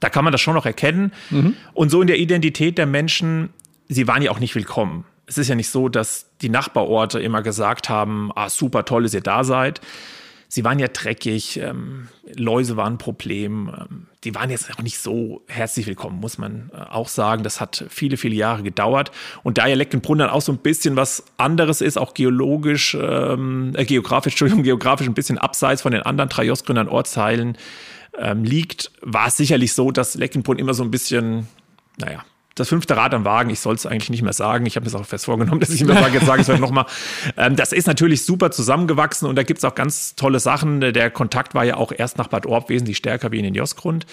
Da 0.00 0.08
kann 0.08 0.24
man 0.24 0.32
das 0.32 0.40
schon 0.40 0.54
noch 0.54 0.66
erkennen. 0.66 1.12
Mhm. 1.30 1.54
Und 1.74 1.90
so 1.90 2.00
in 2.00 2.08
der 2.08 2.18
Identität 2.18 2.76
der 2.76 2.86
Menschen, 2.86 3.50
sie 3.88 4.08
waren 4.08 4.22
ja 4.22 4.30
auch 4.32 4.40
nicht 4.40 4.54
willkommen. 4.54 5.04
Es 5.26 5.38
ist 5.38 5.48
ja 5.48 5.54
nicht 5.54 5.68
so, 5.68 5.88
dass 5.88 6.26
die 6.42 6.48
Nachbarorte 6.48 7.20
immer 7.20 7.42
gesagt 7.42 7.88
haben, 7.88 8.32
ah, 8.34 8.50
super 8.50 8.84
toll, 8.84 9.04
dass 9.04 9.14
ihr 9.14 9.20
da 9.20 9.44
seid 9.44 9.80
sie 10.50 10.64
waren 10.64 10.78
ja 10.78 10.88
dreckig, 10.88 11.58
ähm, 11.58 12.08
Läuse 12.36 12.76
waren 12.76 12.94
ein 12.94 12.98
Problem. 12.98 13.70
Ähm, 13.74 14.06
die 14.24 14.34
waren 14.34 14.50
jetzt 14.50 14.70
auch 14.74 14.82
nicht 14.82 14.98
so 14.98 15.42
herzlich 15.46 15.86
willkommen, 15.86 16.20
muss 16.20 16.38
man 16.38 16.70
äh, 16.74 16.82
auch 16.90 17.08
sagen. 17.08 17.44
Das 17.44 17.60
hat 17.60 17.84
viele, 17.88 18.16
viele 18.16 18.34
Jahre 18.34 18.62
gedauert. 18.62 19.12
Und 19.44 19.58
da 19.58 19.66
ja 19.66 19.76
Leckenbrunn 19.76 20.18
dann 20.18 20.28
auch 20.28 20.42
so 20.42 20.52
ein 20.52 20.58
bisschen 20.58 20.96
was 20.96 21.24
anderes 21.38 21.80
ist, 21.80 21.96
auch 21.96 22.14
geologisch, 22.14 22.96
ähm, 23.00 23.72
äh, 23.76 23.84
geografisch, 23.84 24.32
Entschuldigung, 24.34 24.64
geografisch 24.64 25.06
ein 25.06 25.14
bisschen 25.14 25.38
abseits 25.38 25.82
von 25.82 25.92
den 25.92 26.02
anderen 26.02 26.28
drei 26.28 26.44
Jostgründern 26.44 26.88
Ortsteilen 26.88 27.56
ähm, 28.18 28.42
liegt, 28.42 28.90
war 29.02 29.28
es 29.28 29.36
sicherlich 29.36 29.72
so, 29.72 29.92
dass 29.92 30.16
Leckenbrunn 30.16 30.58
immer 30.58 30.74
so 30.74 30.82
ein 30.82 30.90
bisschen, 30.90 31.46
naja, 31.96 32.24
das 32.54 32.68
fünfte 32.68 32.96
Rad 32.96 33.14
am 33.14 33.24
Wagen, 33.24 33.50
ich 33.50 33.60
soll 33.60 33.74
es 33.74 33.86
eigentlich 33.86 34.10
nicht 34.10 34.22
mehr 34.22 34.32
sagen. 34.32 34.66
Ich 34.66 34.76
habe 34.76 34.84
mir 34.84 34.90
das 34.90 35.00
auch 35.00 35.06
fest 35.06 35.26
vorgenommen, 35.26 35.60
dass 35.60 35.70
ich 35.70 35.80
immer 35.80 35.94
sage, 35.94 36.14
jetzt 36.14 36.26
sage 36.26 36.42
ich 36.42 36.48
es 36.48 36.60
nochmal. 36.60 36.86
Ähm, 37.36 37.54
das 37.54 37.72
ist 37.72 37.86
natürlich 37.86 38.24
super 38.24 38.50
zusammengewachsen 38.50 39.28
und 39.28 39.36
da 39.36 39.42
gibt 39.42 39.58
es 39.58 39.64
auch 39.64 39.74
ganz 39.74 40.14
tolle 40.16 40.40
Sachen. 40.40 40.80
Der 40.80 41.10
Kontakt 41.10 41.54
war 41.54 41.64
ja 41.64 41.76
auch 41.76 41.92
erst 41.96 42.18
nach 42.18 42.28
Bad 42.28 42.46
Orb 42.46 42.68
wesentlich 42.68 42.96
stärker 42.96 43.30
wie 43.30 43.38
in 43.38 43.44
den 43.44 43.54
Josgrund. 43.54 44.06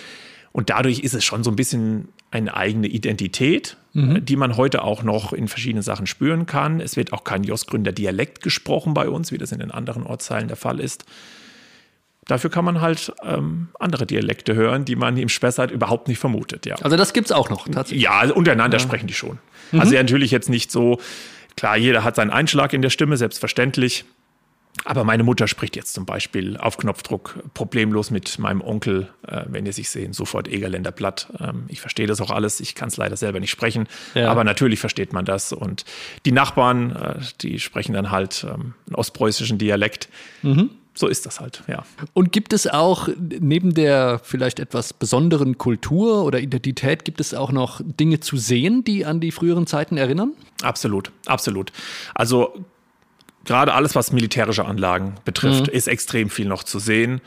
Und 0.52 0.70
dadurch 0.70 1.00
ist 1.00 1.14
es 1.14 1.24
schon 1.24 1.44
so 1.44 1.52
ein 1.52 1.56
bisschen 1.56 2.10
eine 2.32 2.56
eigene 2.56 2.88
Identität, 2.88 3.78
mhm. 3.94 4.24
die 4.26 4.36
man 4.36 4.58
heute 4.58 4.84
auch 4.84 5.04
noch 5.04 5.34
in 5.34 5.48
verschiedenen 5.48 5.84
Sachen 5.84 6.08
spüren 6.08 6.46
kann. 6.46 6.80
Es 6.80 6.96
wird 6.96 7.14
auch 7.14 7.24
kein 7.24 7.44
Josgründer 7.44 7.92
Dialekt 7.92 8.42
gesprochen 8.42 8.94
bei 8.94 9.10
uns, 9.10 9.32
wie 9.32 9.38
das 9.38 9.52
in 9.52 9.60
den 9.60 9.72
anderen 9.72 10.04
Ortsteilen 10.04 10.48
der 10.48 10.58
Fall 10.58 10.80
ist. 10.80 11.06
Dafür 12.28 12.50
kann 12.50 12.66
man 12.66 12.82
halt 12.82 13.14
ähm, 13.24 13.70
andere 13.80 14.06
Dialekte 14.06 14.54
hören, 14.54 14.86
die 14.86 14.96
man 14.96 15.18
im 15.18 15.30
Spessart 15.30 15.72
überhaupt 15.72 16.08
nicht 16.08 16.20
vermutet. 16.20 16.66
Ja. 16.66 16.76
Also 16.76 16.98
das 16.98 17.14
gibt 17.14 17.28
es 17.28 17.32
auch 17.32 17.50
noch 17.50 17.68
tatsächlich. 17.68 18.04
Ja, 18.04 18.30
untereinander 18.32 18.78
ja. 18.78 18.84
sprechen 18.84 19.08
die 19.08 19.14
schon. 19.14 19.40
Mhm. 19.72 19.80
Also 19.80 19.94
ja, 19.94 20.02
natürlich 20.02 20.32
jetzt 20.32 20.50
nicht 20.50 20.72
so, 20.72 21.00
klar, 21.56 21.78
jeder 21.78 22.04
hat 22.04 22.16
seinen 22.16 22.32
Einschlag 22.32 22.74
in 22.74 22.82
der 22.82 22.90
Stimme, 22.90 23.18
selbstverständlich. 23.18 24.06
Aber 24.86 25.04
meine 25.04 25.24
Mutter 25.24 25.48
spricht 25.48 25.76
jetzt 25.76 25.94
zum 25.94 26.06
Beispiel 26.06 26.56
auf 26.58 26.78
Knopfdruck 26.78 27.40
problemlos 27.56 28.12
mit 28.12 28.38
meinem 28.38 28.62
Onkel, 28.62 29.10
äh, 29.28 29.44
wenn 29.48 29.66
ihr 29.66 29.74
sich 29.74 29.90
sehen, 29.90 30.14
sofort 30.14 30.48
Egerländer 30.48 30.92
Blatt. 30.92 31.34
Ähm, 31.40 31.64
ich 31.68 31.82
verstehe 31.82 32.06
das 32.06 32.22
auch 32.22 32.30
alles, 32.30 32.60
ich 32.60 32.76
kann 32.76 32.90
es 32.90 32.98
leider 32.98 33.18
selber 33.18 33.40
nicht 33.40 33.50
sprechen, 33.50 33.88
ja. 34.14 34.30
aber 34.30 34.44
natürlich 34.44 34.80
versteht 34.80 35.14
man 35.14 35.26
das. 35.26 35.52
Und 35.52 35.84
die 36.26 36.32
Nachbarn, 36.32 36.96
äh, 36.96 37.16
die 37.42 37.60
sprechen 37.60 37.94
dann 37.94 38.12
halt 38.12 38.46
ähm, 38.48 38.76
einen 38.86 38.96
ostpreußischen 38.96 39.58
Dialekt. 39.58 40.10
Mhm 40.44 40.70
so 40.98 41.08
ist 41.08 41.26
das 41.28 41.40
halt, 41.40 41.64
ja. 41.68 41.84
Und 42.14 42.32
gibt 42.32 42.54
es 42.54 42.66
auch 42.66 43.08
neben 43.18 43.74
der 43.74 44.20
vielleicht 44.24 44.60
etwas 44.60 44.94
besonderen 44.94 45.58
Kultur 45.58 46.24
oder 46.24 46.40
Identität, 46.40 47.06
gibt 47.06 47.22
es 47.22 47.34
auch 47.34 47.52
noch 47.52 47.82
Dinge 47.84 48.20
zu 48.20 48.38
sehen, 48.38 48.84
die 48.84 49.06
an 49.06 49.20
die 49.20 49.32
früheren 49.32 49.68
Zeiten 49.68 49.98
erinnern? 49.98 50.34
Absolut, 50.64 51.12
absolut. 51.28 51.72
Also 52.16 52.66
gerade 53.46 53.74
alles, 53.74 53.94
was 53.94 54.12
militärische 54.12 54.66
Anlagen 54.66 55.16
betrifft, 55.24 55.68
mhm. 55.68 55.74
ist 55.74 55.88
extrem 55.88 56.30
viel 56.32 56.48
noch 56.48 56.64
zu 56.64 56.80
sehen. 56.80 57.22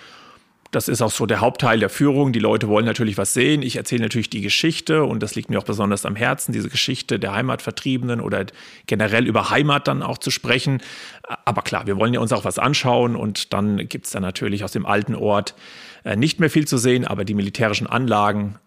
Das 0.70 0.86
ist 0.86 1.02
auch 1.02 1.10
so 1.10 1.26
der 1.26 1.40
Hauptteil 1.40 1.80
der 1.80 1.88
Führung. 1.88 2.32
Die 2.32 2.38
Leute 2.38 2.68
wollen 2.68 2.86
natürlich 2.86 3.18
was 3.18 3.34
sehen. 3.34 3.62
Ich 3.62 3.76
erzähle 3.76 4.02
natürlich 4.02 4.30
die 4.30 4.40
Geschichte 4.40 5.02
und 5.04 5.20
das 5.20 5.34
liegt 5.34 5.50
mir 5.50 5.58
auch 5.58 5.64
besonders 5.64 6.06
am 6.06 6.14
Herzen, 6.14 6.52
diese 6.52 6.68
Geschichte 6.68 7.18
der 7.18 7.32
Heimatvertriebenen 7.34 8.20
oder 8.20 8.46
generell 8.86 9.26
über 9.26 9.50
Heimat 9.50 9.88
dann 9.88 10.02
auch 10.02 10.18
zu 10.18 10.30
sprechen. 10.30 10.80
Aber 11.44 11.62
klar, 11.62 11.86
wir 11.86 11.96
wollen 11.96 12.14
ja 12.14 12.20
uns 12.20 12.32
auch 12.32 12.44
was 12.44 12.60
anschauen 12.60 13.16
und 13.16 13.52
dann 13.52 13.88
gibt 13.88 14.06
es 14.06 14.12
dann 14.12 14.22
natürlich 14.22 14.62
aus 14.62 14.70
dem 14.70 14.86
alten 14.86 15.16
Ort 15.16 15.56
äh, 16.04 16.14
nicht 16.14 16.38
mehr 16.38 16.50
viel 16.50 16.68
zu 16.68 16.78
sehen, 16.78 17.04
aber 17.04 17.24
die 17.24 17.34
militärischen 17.34 17.88
Anlagen 17.88 18.58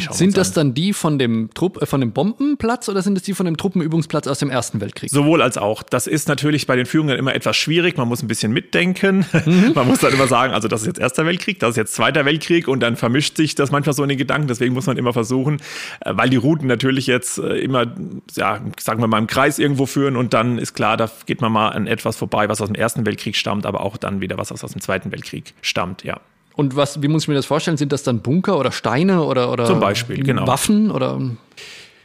sind 0.00 0.36
das 0.36 0.52
dann 0.52 0.74
die 0.74 0.92
von 0.92 1.18
dem, 1.18 1.50
Trupp, 1.54 1.80
äh, 1.82 1.86
von 1.86 2.00
dem 2.00 2.12
Bombenplatz 2.12 2.88
oder 2.88 3.02
sind 3.02 3.16
es 3.16 3.22
die 3.22 3.34
von 3.34 3.46
dem 3.46 3.56
Truppenübungsplatz 3.56 4.26
aus 4.26 4.38
dem 4.38 4.50
Ersten 4.50 4.80
Weltkrieg? 4.80 5.10
Sowohl 5.10 5.42
als 5.42 5.58
auch. 5.58 5.82
Das 5.82 6.06
ist 6.06 6.28
natürlich 6.28 6.66
bei 6.66 6.76
den 6.76 6.86
Führungen 6.86 7.16
immer 7.16 7.34
etwas 7.34 7.56
schwierig. 7.56 7.96
Man 7.96 8.08
muss 8.08 8.22
ein 8.22 8.28
bisschen 8.28 8.52
mitdenken. 8.52 9.26
Mhm. 9.44 9.72
Man 9.74 9.86
muss 9.86 10.00
dann 10.00 10.12
immer 10.12 10.26
sagen, 10.26 10.52
also 10.52 10.68
das 10.68 10.82
ist 10.82 10.86
jetzt 10.86 11.00
Erster 11.00 11.26
Weltkrieg, 11.26 11.58
das 11.58 11.70
ist 11.70 11.76
jetzt 11.76 11.94
Zweiter 11.94 12.24
Weltkrieg 12.24 12.68
und 12.68 12.80
dann 12.80 12.96
vermischt 12.96 13.36
sich 13.36 13.54
das 13.54 13.70
manchmal 13.70 13.94
so 13.94 14.02
in 14.02 14.08
den 14.08 14.18
Gedanken. 14.18 14.48
Deswegen 14.48 14.74
muss 14.74 14.86
man 14.86 14.96
immer 14.96 15.12
versuchen, 15.12 15.60
äh, 16.00 16.12
weil 16.14 16.30
die 16.30 16.36
Routen 16.36 16.66
natürlich 16.68 17.06
jetzt 17.06 17.38
äh, 17.38 17.56
immer, 17.58 17.86
ja, 18.34 18.60
sagen 18.78 19.00
wir 19.00 19.08
mal, 19.08 19.18
im 19.18 19.26
Kreis 19.26 19.58
irgendwo 19.58 19.86
führen 19.86 20.16
und 20.16 20.34
dann 20.34 20.58
ist 20.58 20.74
klar, 20.74 20.96
da 20.96 21.10
geht 21.26 21.40
man 21.40 21.52
mal 21.52 21.70
an 21.70 21.86
etwas 21.86 22.16
vorbei, 22.16 22.48
was 22.48 22.60
aus 22.60 22.68
dem 22.68 22.74
Ersten 22.74 23.06
Weltkrieg 23.06 23.36
stammt, 23.36 23.66
aber 23.66 23.80
auch 23.80 23.96
dann 23.96 24.20
wieder 24.20 24.38
was 24.38 24.52
aus 24.52 24.60
dem 24.60 24.80
Zweiten 24.80 25.12
Weltkrieg 25.12 25.54
stammt, 25.62 26.04
ja. 26.04 26.20
Und 26.54 26.76
was, 26.76 27.02
wie 27.02 27.08
muss 27.08 27.22
ich 27.22 27.28
mir 27.28 27.34
das 27.34 27.46
vorstellen? 27.46 27.76
Sind 27.76 27.92
das 27.92 28.02
dann 28.02 28.20
Bunker 28.20 28.58
oder 28.58 28.72
Steine 28.72 29.22
oder, 29.22 29.50
oder 29.50 29.64
Zum 29.64 29.80
Beispiel, 29.80 30.22
genau. 30.22 30.46
Waffen 30.46 30.90
oder? 30.90 31.20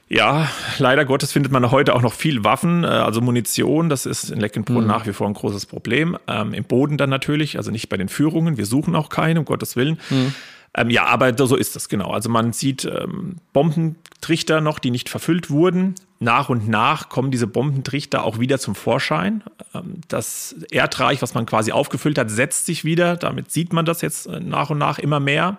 Ja, 0.10 0.49
leider 0.77 1.03
Gottes 1.03 1.33
findet 1.33 1.51
man 1.51 1.69
heute 1.69 1.93
auch 1.93 2.01
noch 2.01 2.13
viel 2.13 2.45
Waffen, 2.45 2.86
äh, 2.86 2.88
also 2.88 3.19
Munition. 3.19 3.89
Das 3.89 4.05
ist 4.05 4.29
in 4.29 4.39
Leckenbrunn 4.39 4.83
mhm. 4.83 4.88
nach 4.88 5.05
wie 5.05 5.12
vor 5.12 5.27
ein 5.27 5.33
großes 5.33 5.65
Problem. 5.65 6.17
Ähm, 6.27 6.53
Im 6.53 6.63
Boden 6.63 6.97
dann 6.97 7.10
natürlich, 7.10 7.57
also 7.57 7.71
nicht 7.71 7.89
bei 7.89 7.97
den 7.97 8.07
Führungen. 8.07 8.57
Wir 8.57 8.65
suchen 8.65 8.95
auch 8.95 9.10
keine, 9.10 9.39
um 9.39 9.45
Gottes 9.45 9.75
Willen. 9.75 9.99
Mhm. 10.10 10.33
Ähm, 10.73 10.89
ja, 10.89 11.06
aber 11.06 11.36
so 11.38 11.56
ist 11.56 11.75
das 11.75 11.89
genau. 11.89 12.12
Also 12.12 12.30
man 12.30 12.53
sieht 12.53 12.86
ähm, 12.86 13.38
Bombentrichter 13.53 14.62
noch, 14.62 14.80
die 14.80 14.91
nicht 14.91 15.10
verfüllt 15.10 15.49
wurden. 15.49 15.95
Nach 16.19 16.49
und 16.49 16.67
nach 16.67 17.10
kommen 17.10 17.30
diese 17.30 17.47
Bombentrichter 17.47 18.23
auch 18.23 18.39
wieder 18.39 18.60
zum 18.60 18.75
Vorschein. 18.75 19.43
Ähm, 19.73 20.01
das 20.08 20.56
Erdreich, 20.71 21.21
was 21.21 21.34
man 21.34 21.45
quasi 21.45 21.71
aufgefüllt 21.71 22.17
hat, 22.17 22.30
setzt 22.32 22.65
sich 22.65 22.84
wieder. 22.84 23.15
Damit 23.15 23.51
sieht 23.51 23.73
man 23.73 23.86
das 23.86 24.01
jetzt 24.01 24.27
äh, 24.27 24.39
nach 24.39 24.69
und 24.69 24.77
nach 24.77 24.99
immer 24.99 25.19
mehr. 25.19 25.58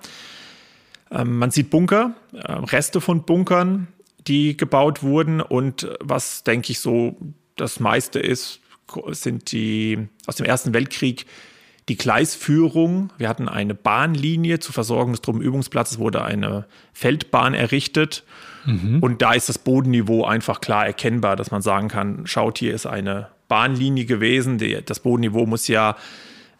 Ähm, 1.11 1.39
man 1.39 1.51
sieht 1.51 1.71
Bunker, 1.71 2.15
äh, 2.33 2.53
Reste 2.53 3.01
von 3.01 3.25
Bunkern, 3.25 3.89
die 4.27 4.57
gebaut 4.57 5.03
wurden. 5.03 5.41
Und 5.41 5.85
äh, 5.85 5.95
was, 6.01 6.45
denke 6.45 6.73
ich, 6.73 6.81
so 6.81 7.17
das 7.57 7.81
meiste 7.81 8.19
ist, 8.19 8.61
sind 9.09 9.53
die 9.53 10.09
aus 10.27 10.37
dem 10.37 10.47
Ersten 10.47 10.73
Weltkrieg 10.73 11.27
die 11.89 11.97
Gleisführung. 11.97 13.11
Wir 13.19 13.29
hatten 13.29 13.49
eine 13.49 13.75
Bahnlinie 13.75 14.61
zur 14.61 14.75
Versorgung 14.75 15.13
des 15.13 15.23
Truppenübungsplatzes, 15.23 15.99
wurde 15.99 16.23
eine 16.25 16.67
Feldbahn 16.93 17.55
errichtet. 17.55 18.25
Mhm. 18.67 18.99
Und 19.01 19.23
da 19.23 19.33
ist 19.33 19.49
das 19.49 19.59
Bodenniveau 19.59 20.25
einfach 20.25 20.61
klar 20.61 20.87
erkennbar, 20.87 21.37
dass 21.37 21.51
man 21.51 21.63
sagen 21.63 21.89
kann, 21.89 22.27
schaut, 22.27 22.59
hier 22.59 22.75
ist 22.75 22.87
eine 22.87 23.29
Bahnlinie 23.49 24.05
gewesen. 24.05 24.61
das 24.85 25.01
Bodenniveau 25.01 25.47
muss 25.47 25.69
ja 25.69 25.97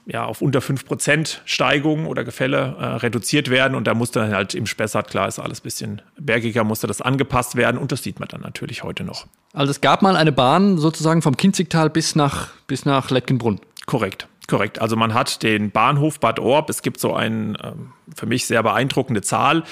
ja, 0.09 0.25
auf 0.25 0.41
unter 0.41 0.61
5% 0.61 1.41
Steigung 1.45 2.07
oder 2.07 2.25
Gefälle 2.25 2.77
äh, 2.79 2.85
reduziert 2.85 3.51
werden. 3.51 3.75
Und 3.75 3.87
da 3.87 3.93
musste 3.93 4.21
dann 4.21 4.35
halt 4.35 4.55
im 4.55 4.65
Spessart, 4.65 5.11
klar 5.11 5.29
ist 5.29 5.39
alles 5.39 5.61
ein 5.61 5.65
bisschen 5.65 6.03
bergiger, 6.19 6.65
musste 6.65 6.87
das 6.87 7.03
angepasst 7.03 7.57
werden. 7.57 7.77
Und 7.77 7.93
das 7.93 8.03
sieht 8.03 8.19
man 8.19 8.29
dann 8.29 8.41
natürlich 8.41 8.83
heute 8.83 9.05
noch. 9.05 9.27
Also 9.53 9.71
es 9.71 9.83
gab 9.83 10.01
mal 10.01 10.17
eine 10.17 10.33
Bahn 10.33 10.79
sozusagen 10.79 11.21
vom 11.21 11.37
Kinzigtal 11.37 11.91
bis 11.91 12.17
nach, 12.17 12.49
bis 12.67 12.87
nach 12.87 13.11
Lettgenbrunn. 13.11 13.61
Korrekt. 13.85 14.29
Korrekt. 14.49 14.81
Also 14.81 14.97
man 14.97 15.15
hat 15.15 15.43
den 15.43 15.71
Bahnhof 15.71 16.19
Bad 16.19 16.41
Orb. 16.41 16.71
Es 16.71 16.83
gibt 16.83 16.99
so 16.99 17.15
eine 17.15 17.55
ähm, 17.63 17.93
für 18.17 18.27
mich 18.27 18.47
sehr 18.47 18.63
beeindruckende 18.63 19.21
Zahl. 19.23 19.63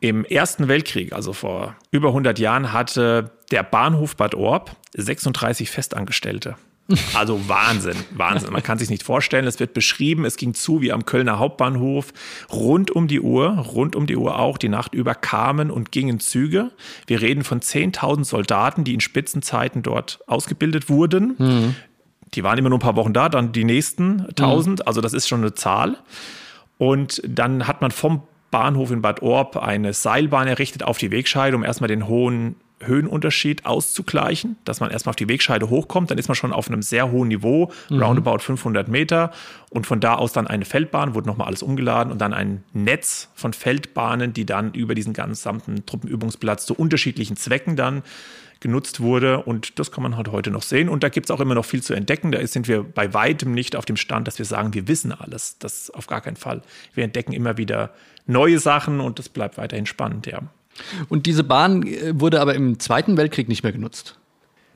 Im 0.00 0.24
Ersten 0.24 0.68
Weltkrieg, 0.68 1.12
also 1.12 1.32
vor 1.32 1.76
über 1.90 2.08
100 2.08 2.38
Jahren, 2.38 2.72
hatte 2.72 3.32
der 3.50 3.62
Bahnhof 3.62 4.16
Bad 4.16 4.34
Orb 4.34 4.76
36 4.94 5.70
Festangestellte. 5.70 6.56
Also 7.14 7.48
Wahnsinn, 7.48 7.96
Wahnsinn. 8.10 8.52
Man 8.52 8.62
kann 8.62 8.76
sich 8.76 8.90
nicht 8.90 9.02
vorstellen. 9.02 9.46
Es 9.46 9.58
wird 9.58 9.72
beschrieben, 9.72 10.26
es 10.26 10.36
ging 10.36 10.52
zu 10.52 10.82
wie 10.82 10.92
am 10.92 11.06
Kölner 11.06 11.38
Hauptbahnhof. 11.38 12.12
Rund 12.52 12.90
um 12.90 13.08
die 13.08 13.20
Uhr, 13.20 13.48
rund 13.48 13.96
um 13.96 14.06
die 14.06 14.16
Uhr 14.16 14.38
auch, 14.38 14.58
die 14.58 14.68
Nacht 14.68 14.94
über 14.94 15.14
kamen 15.14 15.70
und 15.70 15.92
gingen 15.92 16.20
Züge. 16.20 16.72
Wir 17.06 17.22
reden 17.22 17.42
von 17.42 17.60
10.000 17.60 18.24
Soldaten, 18.24 18.84
die 18.84 18.92
in 18.92 19.00
Spitzenzeiten 19.00 19.82
dort 19.82 20.20
ausgebildet 20.26 20.90
wurden. 20.90 21.36
Mhm. 21.38 21.74
Die 22.34 22.44
waren 22.44 22.58
immer 22.58 22.68
nur 22.68 22.78
ein 22.78 22.82
paar 22.82 22.96
Wochen 22.96 23.12
da, 23.12 23.28
dann 23.28 23.52
die 23.52 23.64
nächsten 23.64 24.26
1000. 24.28 24.80
Mhm. 24.80 24.86
Also 24.86 25.00
das 25.00 25.12
ist 25.12 25.28
schon 25.28 25.40
eine 25.40 25.54
Zahl. 25.54 25.96
Und 26.78 27.22
dann 27.26 27.66
hat 27.66 27.80
man 27.80 27.90
vom 27.90 28.22
Bahnhof 28.50 28.90
in 28.90 29.02
Bad 29.02 29.22
Orb 29.22 29.56
eine 29.56 29.92
Seilbahn 29.92 30.46
errichtet 30.46 30.82
auf 30.82 30.98
die 30.98 31.10
Wegscheide, 31.10 31.56
um 31.56 31.64
erstmal 31.64 31.88
den 31.88 32.06
hohen 32.06 32.56
Höhenunterschied 32.86 33.66
auszugleichen, 33.66 34.56
dass 34.64 34.80
man 34.80 34.90
erstmal 34.90 35.10
auf 35.10 35.16
die 35.16 35.28
Wegscheide 35.28 35.68
hochkommt, 35.68 36.10
dann 36.10 36.18
ist 36.18 36.28
man 36.28 36.34
schon 36.34 36.52
auf 36.52 36.68
einem 36.68 36.82
sehr 36.82 37.10
hohen 37.10 37.28
Niveau, 37.28 37.72
mhm. 37.90 38.02
roundabout 38.02 38.38
500 38.38 38.88
Meter 38.88 39.32
und 39.70 39.86
von 39.86 40.00
da 40.00 40.14
aus 40.14 40.32
dann 40.32 40.46
eine 40.46 40.64
Feldbahn, 40.64 41.14
wurde 41.14 41.26
nochmal 41.26 41.46
alles 41.46 41.62
umgeladen 41.62 42.12
und 42.12 42.20
dann 42.20 42.32
ein 42.32 42.64
Netz 42.72 43.30
von 43.34 43.52
Feldbahnen, 43.52 44.32
die 44.32 44.46
dann 44.46 44.72
über 44.72 44.94
diesen 44.94 45.12
gesamten 45.12 45.84
Truppenübungsplatz 45.86 46.66
zu 46.66 46.74
unterschiedlichen 46.74 47.36
Zwecken 47.36 47.76
dann 47.76 48.02
genutzt 48.60 49.00
wurde 49.00 49.42
und 49.42 49.78
das 49.78 49.92
kann 49.92 50.02
man 50.02 50.16
halt 50.16 50.28
heute 50.28 50.50
noch 50.50 50.62
sehen 50.62 50.88
und 50.88 51.02
da 51.02 51.10
gibt 51.10 51.26
es 51.26 51.30
auch 51.30 51.40
immer 51.40 51.54
noch 51.54 51.66
viel 51.66 51.82
zu 51.82 51.92
entdecken, 51.92 52.32
da 52.32 52.44
sind 52.46 52.66
wir 52.66 52.82
bei 52.82 53.12
weitem 53.12 53.52
nicht 53.52 53.76
auf 53.76 53.84
dem 53.84 53.96
Stand, 53.96 54.26
dass 54.26 54.38
wir 54.38 54.46
sagen, 54.46 54.72
wir 54.72 54.88
wissen 54.88 55.12
alles, 55.12 55.58
das 55.58 55.90
auf 55.90 56.06
gar 56.06 56.22
keinen 56.22 56.36
Fall. 56.36 56.62
Wir 56.94 57.04
entdecken 57.04 57.32
immer 57.34 57.58
wieder 57.58 57.90
neue 58.26 58.58
Sachen 58.58 59.00
und 59.00 59.18
das 59.18 59.28
bleibt 59.28 59.58
weiterhin 59.58 59.86
spannend, 59.86 60.26
ja. 60.26 60.40
Und 61.08 61.26
diese 61.26 61.44
Bahn 61.44 61.86
äh, 61.86 62.18
wurde 62.18 62.40
aber 62.40 62.54
im 62.54 62.78
Zweiten 62.78 63.16
Weltkrieg 63.16 63.48
nicht 63.48 63.62
mehr 63.62 63.72
genutzt. 63.72 64.18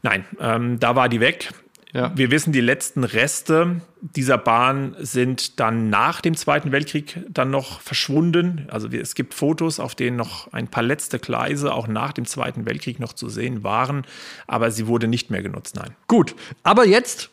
Nein, 0.03 0.25
ähm, 0.41 0.79
da 0.79 0.97
war 0.97 1.09
die 1.09 1.21
weg. 1.21 1.51
Ja. 1.95 2.13
Wir 2.15 2.31
wissen, 2.31 2.53
die 2.53 2.61
letzten 2.61 3.03
Reste 3.03 3.81
dieser 4.01 4.37
Bahn 4.37 4.95
sind 4.99 5.59
dann 5.59 5.89
nach 5.89 6.21
dem 6.21 6.37
Zweiten 6.37 6.71
Weltkrieg 6.71 7.21
dann 7.31 7.51
noch 7.51 7.81
verschwunden. 7.81 8.67
Also 8.71 8.89
es 8.89 9.15
gibt 9.15 9.33
Fotos, 9.33 9.81
auf 9.81 9.95
denen 9.95 10.17
noch 10.17 10.53
ein 10.53 10.69
paar 10.69 10.83
letzte 10.83 11.19
Gleise 11.19 11.73
auch 11.73 11.89
nach 11.89 12.13
dem 12.13 12.27
Zweiten 12.27 12.67
Weltkrieg 12.67 13.01
noch 13.01 13.15
zu 13.15 13.31
sehen 13.31 13.65
waren, 13.65 14.05
aber 14.47 14.71
sie 14.71 14.87
wurde 14.87 15.09
nicht 15.09 15.31
mehr 15.31 15.43
genutzt, 15.43 15.77
nein. 15.77 15.97
Gut, 16.09 16.35
aber 16.63 16.87
jetzt 16.87 17.31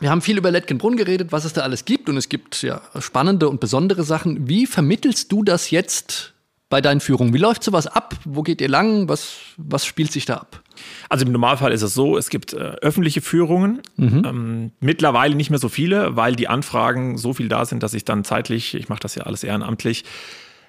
wir 0.00 0.10
haben 0.10 0.22
viel 0.22 0.38
über 0.38 0.50
Lettgenbrunn 0.50 0.96
geredet, 0.96 1.30
was 1.30 1.44
es 1.44 1.52
da 1.52 1.60
alles 1.60 1.84
gibt 1.84 2.08
und 2.08 2.16
es 2.16 2.30
gibt 2.30 2.62
ja 2.62 2.80
spannende 3.00 3.50
und 3.50 3.60
besondere 3.60 4.02
Sachen. 4.02 4.48
Wie 4.48 4.66
vermittelst 4.66 5.30
du 5.30 5.42
das 5.42 5.70
jetzt 5.70 6.32
bei 6.70 6.80
deinen 6.80 7.00
Führungen? 7.00 7.34
Wie 7.34 7.38
läuft 7.38 7.62
sowas 7.62 7.86
ab? 7.86 8.14
Wo 8.24 8.42
geht 8.42 8.60
ihr 8.62 8.68
lang? 8.68 9.08
Was, 9.08 9.36
was 9.58 9.84
spielt 9.84 10.12
sich 10.12 10.24
da 10.24 10.36
ab? 10.36 10.62
Also 11.10 11.26
im 11.26 11.32
Normalfall 11.32 11.72
ist 11.72 11.82
es 11.82 11.92
so, 11.92 12.16
es 12.16 12.30
gibt 12.30 12.54
äh, 12.54 12.56
öffentliche 12.56 13.20
Führungen, 13.20 13.82
mhm. 13.96 14.24
ähm, 14.24 14.72
mittlerweile 14.80 15.34
nicht 15.34 15.50
mehr 15.50 15.58
so 15.58 15.68
viele, 15.68 16.16
weil 16.16 16.36
die 16.36 16.48
Anfragen 16.48 17.18
so 17.18 17.34
viel 17.34 17.48
da 17.48 17.66
sind, 17.66 17.82
dass 17.82 17.92
ich 17.92 18.06
dann 18.06 18.24
zeitlich, 18.24 18.74
ich 18.74 18.88
mache 18.88 19.00
das 19.00 19.16
ja 19.16 19.24
alles 19.24 19.44
ehrenamtlich, 19.44 20.04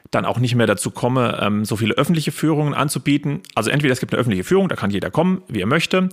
dann 0.10 0.26
auch 0.26 0.40
nicht 0.40 0.56
mehr 0.56 0.68
dazu 0.68 0.92
komme, 0.92 1.40
ähm, 1.42 1.64
so 1.64 1.78
viele 1.78 1.94
öffentliche 1.94 2.32
Führungen 2.32 2.74
anzubieten. 2.74 3.42
Also 3.56 3.70
entweder 3.70 3.94
es 3.94 4.00
gibt 4.00 4.12
eine 4.12 4.20
öffentliche 4.20 4.44
Führung, 4.44 4.68
da 4.68 4.76
kann 4.76 4.90
jeder 4.90 5.12
kommen, 5.12 5.44
wie 5.48 5.62
er 5.62 5.68
möchte, 5.68 6.10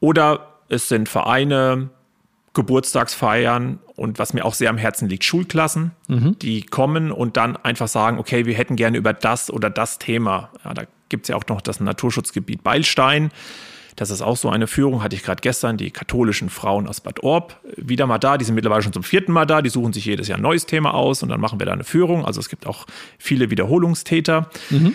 oder 0.00 0.48
es 0.68 0.88
sind 0.88 1.08
Vereine, 1.08 1.90
Geburtstagsfeiern 2.56 3.78
und 3.96 4.18
was 4.18 4.32
mir 4.32 4.44
auch 4.44 4.54
sehr 4.54 4.70
am 4.70 4.78
Herzen 4.78 5.08
liegt, 5.08 5.24
Schulklassen, 5.24 5.92
mhm. 6.08 6.38
die 6.38 6.62
kommen 6.62 7.12
und 7.12 7.36
dann 7.36 7.56
einfach 7.56 7.86
sagen, 7.86 8.18
okay, 8.18 8.46
wir 8.46 8.54
hätten 8.54 8.76
gerne 8.76 8.96
über 8.96 9.12
das 9.12 9.50
oder 9.50 9.68
das 9.68 9.98
Thema. 9.98 10.50
Ja, 10.64 10.72
da 10.72 10.84
gibt 11.10 11.26
es 11.26 11.28
ja 11.28 11.36
auch 11.36 11.44
noch 11.48 11.60
das 11.60 11.80
Naturschutzgebiet 11.80 12.64
Beilstein. 12.64 13.30
Das 13.94 14.10
ist 14.10 14.22
auch 14.22 14.36
so 14.36 14.48
eine 14.48 14.66
Führung, 14.66 15.02
hatte 15.02 15.16
ich 15.16 15.22
gerade 15.22 15.40
gestern, 15.40 15.76
die 15.76 15.90
katholischen 15.90 16.48
Frauen 16.48 16.86
aus 16.86 17.00
Bad 17.00 17.22
Orb 17.22 17.60
wieder 17.76 18.06
mal 18.06 18.18
da. 18.18 18.38
Die 18.38 18.44
sind 18.44 18.54
mittlerweile 18.54 18.82
schon 18.82 18.92
zum 18.92 19.02
vierten 19.02 19.32
Mal 19.32 19.44
da. 19.46 19.60
Die 19.60 19.70
suchen 19.70 19.92
sich 19.92 20.06
jedes 20.06 20.28
Jahr 20.28 20.38
ein 20.38 20.42
neues 20.42 20.64
Thema 20.64 20.94
aus 20.94 21.22
und 21.22 21.28
dann 21.28 21.40
machen 21.40 21.58
wir 21.58 21.66
da 21.66 21.72
eine 21.72 21.84
Führung. 21.84 22.24
Also 22.24 22.40
es 22.40 22.48
gibt 22.48 22.66
auch 22.66 22.86
viele 23.18 23.50
Wiederholungstäter. 23.50 24.50
Mhm. 24.70 24.94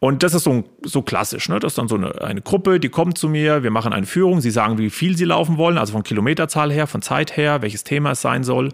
Und 0.00 0.22
das 0.22 0.32
ist 0.32 0.44
so, 0.44 0.64
so 0.82 1.02
klassisch. 1.02 1.48
Ne? 1.50 1.60
Das 1.60 1.72
ist 1.72 1.78
dann 1.78 1.88
so 1.88 1.96
eine, 1.96 2.20
eine 2.22 2.40
Gruppe, 2.40 2.80
die 2.80 2.88
kommt 2.88 3.18
zu 3.18 3.28
mir, 3.28 3.62
wir 3.62 3.70
machen 3.70 3.92
eine 3.92 4.06
Führung, 4.06 4.40
sie 4.40 4.50
sagen, 4.50 4.78
wie 4.78 4.88
viel 4.88 5.16
sie 5.16 5.26
laufen 5.26 5.58
wollen, 5.58 5.76
also 5.76 5.92
von 5.92 6.02
Kilometerzahl 6.02 6.72
her, 6.72 6.86
von 6.86 7.02
Zeit 7.02 7.36
her, 7.36 7.60
welches 7.60 7.84
Thema 7.84 8.12
es 8.12 8.22
sein 8.22 8.42
soll. 8.42 8.70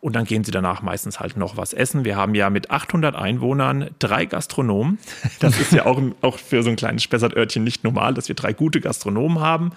Und 0.00 0.16
dann 0.16 0.24
gehen 0.24 0.42
sie 0.42 0.50
danach 0.50 0.82
meistens 0.82 1.20
halt 1.20 1.36
noch 1.36 1.58
was 1.58 1.74
essen. 1.74 2.04
Wir 2.04 2.16
haben 2.16 2.34
ja 2.34 2.50
mit 2.50 2.70
800 2.70 3.14
Einwohnern 3.14 3.90
drei 3.98 4.24
Gastronomen. 4.24 4.98
Das 5.40 5.60
ist 5.60 5.72
ja 5.72 5.86
auch, 5.86 6.00
auch 6.22 6.38
für 6.38 6.62
so 6.62 6.70
ein 6.70 6.76
kleines 6.76 7.02
Spessartörtchen 7.02 7.62
nicht 7.62 7.84
normal, 7.84 8.14
dass 8.14 8.28
wir 8.28 8.34
drei 8.34 8.54
gute 8.54 8.80
Gastronomen 8.80 9.40
haben 9.40 9.72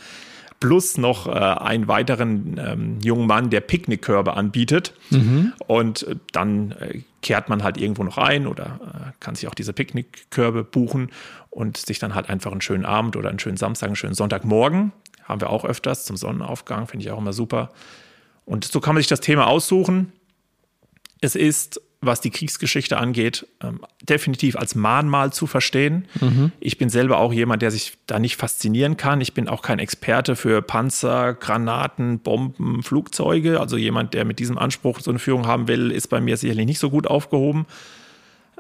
plus 0.60 0.98
noch 0.98 1.28
äh, 1.28 1.32
einen 1.32 1.88
weiteren 1.88 2.60
ähm, 2.64 3.00
jungen 3.02 3.28
Mann, 3.28 3.50
der 3.50 3.62
Picknickkörbe 3.62 4.36
anbietet. 4.36 4.94
Mhm. 5.10 5.54
Und 5.68 6.04
äh, 6.04 6.16
dann 6.32 6.72
äh, 6.72 7.02
kehrt 7.22 7.50
man 7.50 7.64
halt 7.64 7.78
irgendwo 7.78 8.04
noch 8.04 8.18
ein 8.18 8.48
oder 8.48 8.80
äh, 8.82 9.12
kann 9.20 9.36
sich 9.36 9.48
auch 9.48 9.54
diese 9.54 9.74
Picknickkörbe 9.74 10.64
buchen 10.64 11.12
und 11.50 11.78
sich 11.78 12.00
dann 12.00 12.16
halt 12.16 12.30
einfach 12.30 12.52
einen 12.52 12.62
schönen 12.62 12.86
Abend 12.86 13.16
oder 13.16 13.30
einen 13.30 13.40
schönen 13.40 13.58
Samstag, 13.58 13.88
einen 13.88 13.96
schönen 13.96 14.16
Sonntagmorgen, 14.16 14.92
haben 15.24 15.42
wir 15.42 15.50
auch 15.50 15.66
öfters 15.66 16.06
zum 16.06 16.18
Sonnenaufgang, 16.18 16.88
finde 16.88 17.06
ich 17.06 17.12
auch 17.12 17.18
immer 17.18 17.34
super. 17.34 17.72
Und 18.46 18.64
so 18.66 18.80
kann 18.80 18.96
man 18.96 19.02
sich 19.02 19.10
das 19.10 19.20
Thema 19.20 19.48
aussuchen. 19.48 20.14
Es 21.20 21.36
ist 21.36 21.82
was 22.08 22.22
die 22.22 22.32
Kriegsgeschichte 22.32 22.98
angeht, 22.98 23.46
ähm, 23.62 23.82
definitiv 24.02 24.56
als 24.56 24.74
Mahnmal 24.74 25.32
zu 25.32 25.46
verstehen. 25.46 26.08
Mhm. 26.20 26.52
Ich 26.60 26.80
bin 26.80 26.90
selber 26.90 27.20
auch 27.20 27.32
jemand, 27.32 27.62
der 27.62 27.70
sich 27.70 27.98
da 28.08 28.18
nicht 28.18 28.38
faszinieren 28.38 28.98
kann. 28.98 29.22
Ich 29.22 29.36
bin 29.36 29.48
auch 29.48 29.62
kein 29.62 29.78
Experte 29.78 30.36
für 30.36 30.64
Panzer, 30.64 31.36
Granaten, 31.36 32.20
Bomben, 32.20 32.82
Flugzeuge. 32.82 33.60
Also 33.60 33.78
jemand, 33.78 34.16
der 34.16 34.26
mit 34.26 34.40
diesem 34.40 34.58
Anspruch 34.58 35.00
so 35.02 35.12
eine 35.12 35.20
Führung 35.20 35.46
haben 35.46 35.68
will, 35.68 35.92
ist 35.92 36.08
bei 36.08 36.20
mir 36.20 36.36
sicherlich 36.38 36.66
nicht 36.66 36.80
so 36.80 36.90
gut 36.90 37.06
aufgehoben. 37.06 37.68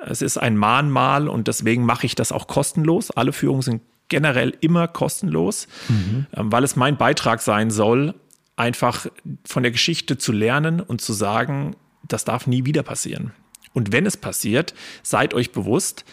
Es 0.06 0.22
ist 0.22 0.38
ein 0.38 0.56
Mahnmal 0.56 1.28
und 1.28 1.48
deswegen 1.48 1.84
mache 1.84 2.06
ich 2.06 2.14
das 2.14 2.32
auch 2.32 2.46
kostenlos. 2.46 3.10
Alle 3.10 3.34
Führungen 3.34 3.64
sind 3.64 3.82
generell 4.10 4.56
immer 4.62 4.88
kostenlos, 4.88 5.68
mhm. 5.90 6.28
Weil 6.32 6.64
es 6.64 6.76
mein 6.76 6.98
Beitrag 6.98 7.42
sein 7.42 7.72
soll, 7.72 8.14
einfach 8.56 9.08
von 9.46 9.64
der 9.64 9.72
Geschichte 9.72 10.18
zu 10.18 10.32
lernen 10.32 10.80
und 10.82 11.02
zu 11.02 11.14
sagen, 11.14 11.76
das 12.08 12.26
darf 12.26 12.48
nie 12.48 12.66
wieder 12.66 12.84
passieren. 12.84 13.32
Und 13.74 13.92
wenn 13.92 14.06
es 14.06 14.18
passiert, 14.18 14.74
seid 15.04 15.34
euch 15.34 15.52
bewusst, 15.52 16.06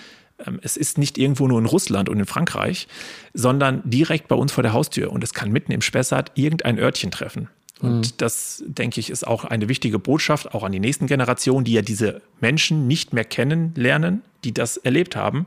ähm, 0.46 0.60
es 0.62 0.76
ist 0.76 0.98
nicht 0.98 1.18
irgendwo 1.18 1.48
nur 1.48 1.58
in 1.58 1.66
Russland 1.66 2.08
und 2.08 2.18
in 2.18 2.26
Frankreich, 2.26 2.88
sondern 3.32 3.82
direkt 3.84 4.28
bei 4.28 4.36
uns 4.36 4.52
vor 4.52 4.62
der 4.62 4.72
Haustür. 4.72 5.12
Und 5.12 5.24
es 5.24 5.34
kann 5.34 5.50
mitten 5.50 5.72
im 5.72 5.80
Spessart 5.80 6.32
irgendein 6.34 6.78
Örtchen 6.78 7.10
treffen. 7.10 7.48
Und 7.80 8.12
mhm. 8.12 8.16
das, 8.18 8.62
denke 8.66 9.00
ich, 9.00 9.10
ist 9.10 9.26
auch 9.26 9.44
eine 9.44 9.68
wichtige 9.68 9.98
Botschaft, 9.98 10.54
auch 10.54 10.62
an 10.62 10.72
die 10.72 10.80
nächsten 10.80 11.06
Generationen, 11.06 11.64
die 11.64 11.72
ja 11.72 11.82
diese 11.82 12.22
Menschen 12.40 12.86
nicht 12.86 13.12
mehr 13.12 13.24
kennenlernen, 13.24 14.22
die 14.44 14.52
das 14.52 14.76
erlebt 14.76 15.16
haben. 15.16 15.46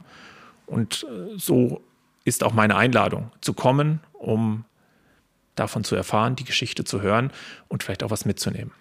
Und 0.65 1.05
äh, 1.09 1.37
so 1.37 1.81
ist 2.25 2.43
auch 2.43 2.53
meine 2.53 2.75
Einladung, 2.75 3.31
zu 3.41 3.53
kommen, 3.53 4.01
um 4.13 4.65
davon 5.55 5.83
zu 5.83 5.95
erfahren, 5.95 6.35
die 6.35 6.43
Geschichte 6.43 6.83
zu 6.83 7.01
hören 7.01 7.31
und 7.69 7.83
vielleicht 7.83 8.03
auch 8.03 8.11
was 8.11 8.25
mitzunehmen. 8.25 8.71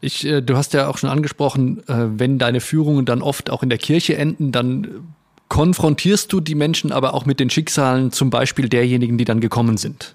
Ich, 0.00 0.24
äh, 0.26 0.40
du 0.40 0.56
hast 0.56 0.74
ja 0.74 0.88
auch 0.88 0.98
schon 0.98 1.10
angesprochen, 1.10 1.86
äh, 1.88 2.18
wenn 2.18 2.38
deine 2.38 2.60
Führungen 2.60 3.04
dann 3.04 3.22
oft 3.22 3.50
auch 3.50 3.62
in 3.62 3.68
der 3.68 3.78
Kirche 3.78 4.16
enden, 4.16 4.52
dann 4.52 5.06
konfrontierst 5.48 6.32
du 6.32 6.40
die 6.40 6.54
Menschen 6.54 6.92
aber 6.92 7.14
auch 7.14 7.26
mit 7.26 7.40
den 7.40 7.50
Schicksalen 7.50 8.12
zum 8.12 8.30
Beispiel 8.30 8.68
derjenigen, 8.68 9.18
die 9.18 9.24
dann 9.24 9.40
gekommen 9.40 9.76
sind. 9.76 10.14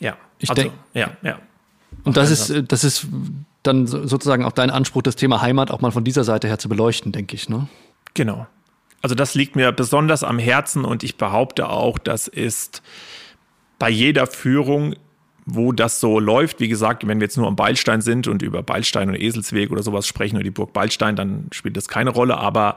Ja, 0.00 0.16
ich 0.38 0.50
also, 0.50 0.62
denke, 0.62 0.76
ja, 0.94 1.10
ja. 1.22 1.38
Und 2.04 2.16
das 2.16 2.30
ist, 2.30 2.50
äh, 2.50 2.62
das 2.62 2.84
ist 2.84 3.06
dann 3.62 3.86
sozusagen 3.86 4.44
auch 4.44 4.52
dein 4.52 4.70
Anspruch, 4.70 5.02
das 5.02 5.16
Thema 5.16 5.42
Heimat 5.42 5.70
auch 5.70 5.80
mal 5.80 5.92
von 5.92 6.04
dieser 6.04 6.24
Seite 6.24 6.48
her 6.48 6.58
zu 6.58 6.68
beleuchten, 6.68 7.12
denke 7.12 7.36
ich, 7.36 7.48
ne? 7.48 7.68
Genau. 8.14 8.46
Also 9.02 9.14
das 9.14 9.34
liegt 9.34 9.56
mir 9.56 9.72
besonders 9.72 10.24
am 10.24 10.38
Herzen 10.38 10.84
und 10.84 11.02
ich 11.02 11.16
behaupte 11.16 11.68
auch, 11.68 11.98
das 11.98 12.28
ist 12.28 12.82
bei 13.78 13.88
jeder 13.88 14.26
Führung 14.26 14.94
wo 15.54 15.72
das 15.72 16.00
so 16.00 16.18
läuft. 16.18 16.60
Wie 16.60 16.68
gesagt, 16.68 17.06
wenn 17.06 17.20
wir 17.20 17.26
jetzt 17.26 17.36
nur 17.36 17.46
am 17.46 17.56
Beilstein 17.56 18.00
sind 18.00 18.28
und 18.28 18.42
über 18.42 18.62
Beilstein 18.62 19.08
und 19.08 19.14
Eselsweg 19.14 19.70
oder 19.70 19.82
sowas 19.82 20.06
sprechen 20.06 20.36
oder 20.36 20.44
die 20.44 20.50
Burg 20.50 20.72
Beilstein, 20.72 21.16
dann 21.16 21.46
spielt 21.52 21.76
das 21.76 21.88
keine 21.88 22.10
Rolle. 22.10 22.38
Aber 22.38 22.76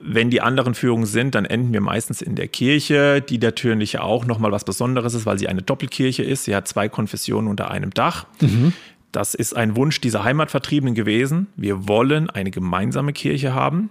wenn 0.00 0.30
die 0.30 0.40
anderen 0.40 0.74
Führungen 0.74 1.06
sind, 1.06 1.34
dann 1.34 1.44
enden 1.44 1.72
wir 1.72 1.80
meistens 1.80 2.20
in 2.20 2.34
der 2.34 2.48
Kirche, 2.48 3.22
die 3.22 3.38
natürlich 3.38 3.98
auch 3.98 4.26
nochmal 4.26 4.52
was 4.52 4.64
Besonderes 4.64 5.14
ist, 5.14 5.26
weil 5.26 5.38
sie 5.38 5.48
eine 5.48 5.62
Doppelkirche 5.62 6.22
ist. 6.22 6.44
Sie 6.44 6.54
hat 6.54 6.68
zwei 6.68 6.88
Konfessionen 6.88 7.48
unter 7.48 7.70
einem 7.70 7.90
Dach. 7.90 8.26
Mhm. 8.40 8.72
Das 9.12 9.34
ist 9.34 9.56
ein 9.56 9.76
Wunsch 9.76 10.00
dieser 10.00 10.24
Heimatvertriebenen 10.24 10.94
gewesen. 10.94 11.46
Wir 11.56 11.88
wollen 11.88 12.28
eine 12.28 12.50
gemeinsame 12.50 13.12
Kirche 13.12 13.54
haben. 13.54 13.90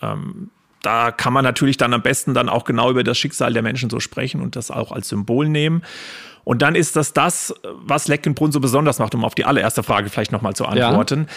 Ähm, 0.00 0.50
da 0.82 1.12
kann 1.12 1.32
man 1.32 1.44
natürlich 1.44 1.76
dann 1.76 1.94
am 1.94 2.02
besten 2.02 2.34
dann 2.34 2.48
auch 2.48 2.64
genau 2.64 2.90
über 2.90 3.04
das 3.04 3.16
Schicksal 3.16 3.52
der 3.52 3.62
Menschen 3.62 3.88
so 3.88 4.00
sprechen 4.00 4.40
und 4.40 4.56
das 4.56 4.70
auch 4.70 4.90
als 4.90 5.08
Symbol 5.08 5.48
nehmen. 5.48 5.82
Und 6.44 6.62
dann 6.62 6.74
ist 6.74 6.96
das 6.96 7.12
das, 7.12 7.54
was 7.62 8.08
Leckenbrunn 8.08 8.52
so 8.52 8.60
besonders 8.60 8.98
macht, 8.98 9.14
um 9.14 9.24
auf 9.24 9.34
die 9.34 9.44
allererste 9.44 9.82
Frage 9.82 10.08
vielleicht 10.08 10.32
nochmal 10.32 10.54
zu 10.54 10.66
antworten. 10.66 11.26
Ja. 11.28 11.34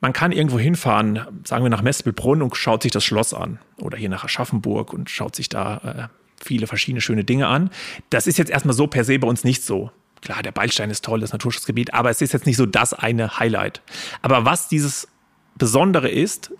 Man 0.00 0.12
kann 0.12 0.32
irgendwo 0.32 0.58
hinfahren, 0.58 1.20
sagen 1.44 1.64
wir 1.64 1.70
nach 1.70 1.82
Mespelbrunn 1.82 2.42
und 2.42 2.56
schaut 2.56 2.82
sich 2.82 2.90
das 2.90 3.04
Schloss 3.04 3.32
an. 3.32 3.60
Oder 3.78 3.96
hier 3.96 4.08
nach 4.08 4.24
Aschaffenburg 4.24 4.92
und 4.92 5.10
schaut 5.10 5.36
sich 5.36 5.48
da 5.48 6.08
äh, 6.10 6.44
viele 6.44 6.66
verschiedene 6.66 7.00
schöne 7.00 7.22
Dinge 7.22 7.46
an. 7.46 7.70
Das 8.10 8.26
ist 8.26 8.36
jetzt 8.38 8.50
erstmal 8.50 8.74
so 8.74 8.86
per 8.86 9.04
se 9.04 9.18
bei 9.18 9.28
uns 9.28 9.44
nicht 9.44 9.62
so. 9.64 9.90
Klar, 10.20 10.42
der 10.42 10.52
Beilstein 10.52 10.90
ist 10.90 11.04
toll, 11.04 11.20
das 11.20 11.32
Naturschutzgebiet, 11.32 11.94
aber 11.94 12.10
es 12.10 12.20
ist 12.20 12.32
jetzt 12.32 12.46
nicht 12.46 12.56
so 12.56 12.66
das 12.66 12.94
eine 12.94 13.38
Highlight. 13.38 13.82
Aber 14.22 14.44
was 14.44 14.68
dieses 14.68 15.08
Besondere 15.56 16.08
ist, 16.08 16.52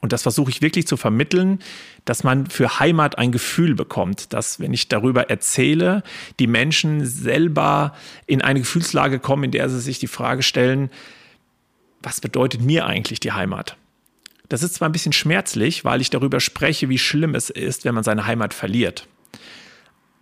und 0.00 0.12
das 0.12 0.22
versuche 0.22 0.50
ich 0.50 0.62
wirklich 0.62 0.86
zu 0.86 0.96
vermitteln, 0.96 1.58
dass 2.04 2.22
man 2.22 2.46
für 2.46 2.78
Heimat 2.78 3.18
ein 3.18 3.32
Gefühl 3.32 3.74
bekommt, 3.74 4.32
dass, 4.32 4.60
wenn 4.60 4.72
ich 4.72 4.88
darüber 4.88 5.28
erzähle, 5.28 6.04
die 6.38 6.46
Menschen 6.46 7.04
selber 7.04 7.94
in 8.26 8.40
eine 8.40 8.60
Gefühlslage 8.60 9.18
kommen, 9.18 9.44
in 9.44 9.50
der 9.50 9.68
sie 9.68 9.80
sich 9.80 9.98
die 9.98 10.06
Frage 10.06 10.42
stellen, 10.42 10.90
was 12.00 12.20
bedeutet 12.20 12.62
mir 12.62 12.86
eigentlich 12.86 13.18
die 13.18 13.32
Heimat? 13.32 13.76
Das 14.48 14.62
ist 14.62 14.74
zwar 14.74 14.88
ein 14.88 14.92
bisschen 14.92 15.12
schmerzlich, 15.12 15.84
weil 15.84 16.00
ich 16.00 16.10
darüber 16.10 16.38
spreche, 16.38 16.88
wie 16.88 16.98
schlimm 16.98 17.34
es 17.34 17.50
ist, 17.50 17.84
wenn 17.84 17.94
man 17.94 18.04
seine 18.04 18.26
Heimat 18.26 18.54
verliert. 18.54 19.08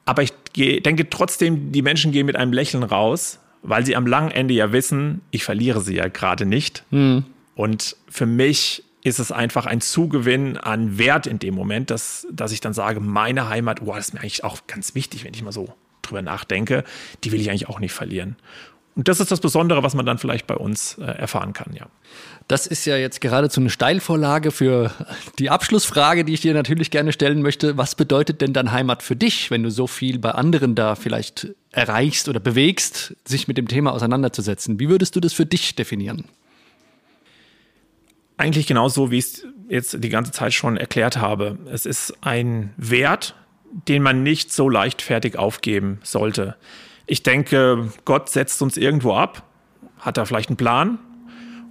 Aber 0.07 0.23
ich 0.23 0.33
denke 0.57 1.11
trotzdem, 1.11 1.71
die 1.71 1.83
Menschen 1.83 2.13
gehen 2.13 2.27
mit 2.27 2.37
einem 2.37 2.53
Lächeln 2.53 2.83
raus, 2.83 3.41
weil 3.63 3.85
sie 3.85 3.95
am 3.95 4.07
langen 4.07 4.31
Ende 4.31 4.55
ja 4.55 4.73
wissen, 4.73 5.21
ich 5.33 5.45
verliere 5.45 5.81
sie 5.81 5.97
ja 5.97 6.09
gerade 6.09 6.47
nicht. 6.47 6.85
Mhm. 6.91 7.25
Und 7.55 7.97
für 8.09 8.27
mich 8.27 8.85
ist 9.07 9.21
es 9.21 9.31
einfach 9.31 9.67
ein 9.67 9.81
Zugewinn 9.81 10.57
an 10.57 10.99
Wert 10.99 11.29
in 11.29 11.39
dem 11.39 11.55
Moment, 11.55 11.91
dass, 11.91 12.27
dass 12.33 12.51
ich 12.51 12.61
dann 12.61 12.75
sage, 12.75 12.99
meine 12.99 13.49
Heimat, 13.49 13.81
oh, 13.83 13.95
das 13.95 14.09
ist 14.09 14.15
mir 14.15 14.21
eigentlich 14.21 14.43
auch 14.43 14.67
ganz 14.67 14.97
wichtig, 14.97 15.25
wenn 15.25 15.33
ich 15.33 15.43
mal 15.43 15.53
so 15.53 15.73
drüber 16.03 16.23
nachdenke, 16.23 16.83
die 17.23 17.31
will 17.31 17.41
ich 17.41 17.49
eigentlich 17.49 17.69
auch 17.69 17.79
nicht 17.79 17.93
verlieren. 17.93 18.37
Und 18.97 19.09
das 19.09 19.21
ist 19.21 19.31
das 19.31 19.41
Besondere, 19.41 19.83
was 19.83 19.95
man 19.95 20.07
dann 20.07 20.19
vielleicht 20.19 20.47
bei 20.47 20.57
uns 20.57 20.99
äh, 20.99 21.05
erfahren 21.05 21.53
kann, 21.53 21.73
ja. 21.75 21.87
Das 22.49 22.67
ist 22.67 22.85
ja 22.85 22.97
jetzt 22.97 23.21
geradezu 23.21 23.61
eine 23.61 23.71
Steilvorlage 23.71 24.51
für 24.51 24.91
die 25.39 25.51
Abschlussfrage, 25.51 26.25
die 26.25 26.33
ich 26.33 26.41
dir 26.41 26.55
natürlich 26.55 26.91
gerne 26.91 27.13
stellen 27.13 27.43
möchte. 27.43 27.77
Was 27.77 27.95
bedeutet 27.95 28.41
denn 28.41 28.53
dann 28.53 28.73
Heimat 28.73 29.03
für 29.03 29.17
dich, 29.17 29.51
wenn 29.51 29.63
du 29.65 29.71
so 29.71 29.87
viel 29.87 30.19
bei 30.19 30.31
anderen 30.31 30.75
da 30.75 30.95
vielleicht 30.95 31.49
erreichst 31.73 32.29
oder 32.29 32.41
bewegst, 32.41 33.17
sich 33.25 33.49
mit 33.49 33.59
dem 33.59 33.69
Thema 33.69 33.93
auseinanderzusetzen? 33.93 34.81
Wie 34.81 34.89
würdest 34.89 35.15
du 35.17 35.21
das 35.21 35.33
für 35.33 35.45
dich 35.45 35.75
definieren? 35.75 36.25
Eigentlich 38.37 38.67
genauso, 38.67 39.11
wie 39.11 39.19
ich 39.19 39.25
es 39.25 39.47
jetzt 39.69 40.05
die 40.05 40.09
ganze 40.09 40.33
Zeit 40.33 40.53
schon 40.53 40.77
erklärt 40.77 41.17
habe. 41.17 41.59
Es 41.71 41.87
ist 41.87 42.15
ein 42.21 42.73
Wert, 42.77 43.35
den 43.89 44.03
man 44.03 44.23
nicht 44.23 44.53
so 44.53 44.69
leichtfertig 44.69 45.39
aufgeben 45.39 46.01
sollte. 46.03 46.57
Ich 47.07 47.23
denke, 47.23 47.91
Gott 48.05 48.29
setzt 48.29 48.61
uns 48.63 48.77
irgendwo 48.77 49.15
ab, 49.15 49.43
hat 49.99 50.17
da 50.17 50.25
vielleicht 50.25 50.51
einen 50.51 50.57
Plan, 50.57 50.99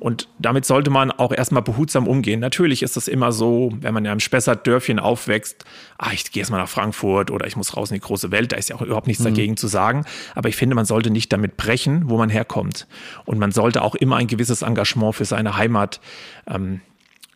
und 0.06 0.30
damit 0.38 0.66
sollte 0.66 0.92
man 0.92 1.10
auch 1.10 1.32
erstmal 1.32 1.64
behutsam 1.64 2.08
umgehen. 2.08 2.40
Natürlich 2.40 2.84
ist 2.84 2.96
es 2.96 3.08
immer 3.08 3.32
so, 3.32 3.72
wenn 3.82 3.92
man 3.92 4.06
ja 4.06 4.14
im 4.14 4.20
Spessart-Dörfchen 4.20 5.00
aufwächst, 5.00 5.66
ah, 5.98 6.12
ich 6.14 6.32
gehe 6.32 6.42
erstmal 6.42 6.60
nach 6.62 6.70
Frankfurt 6.70 7.32
oder 7.32 7.48
ich 7.48 7.56
muss 7.56 7.76
raus 7.76 7.90
in 7.90 7.96
die 7.96 8.02
große 8.02 8.30
Welt, 8.30 8.52
da 8.52 8.56
ist 8.56 8.70
ja 8.70 8.76
auch 8.76 8.84
überhaupt 8.84 9.08
nichts 9.08 9.24
mhm. 9.24 9.30
dagegen 9.30 9.58
zu 9.58 9.66
sagen. 9.66 10.06
Aber 10.36 10.48
ich 10.48 10.58
finde, 10.58 10.76
man 10.76 10.86
sollte 10.86 11.10
nicht 11.10 11.34
damit 11.34 11.58
brechen, 11.58 12.08
wo 12.08 12.20
man 12.20 12.30
herkommt. 12.30 12.86
Und 13.26 13.40
man 13.40 13.52
sollte 13.52 13.82
auch 13.82 13.96
immer 13.96 14.18
ein 14.18 14.28
gewisses 14.28 14.62
Engagement 14.62 15.16
für 15.16 15.26
seine 15.26 15.58
Heimat 15.58 16.00
ähm, 16.48 16.82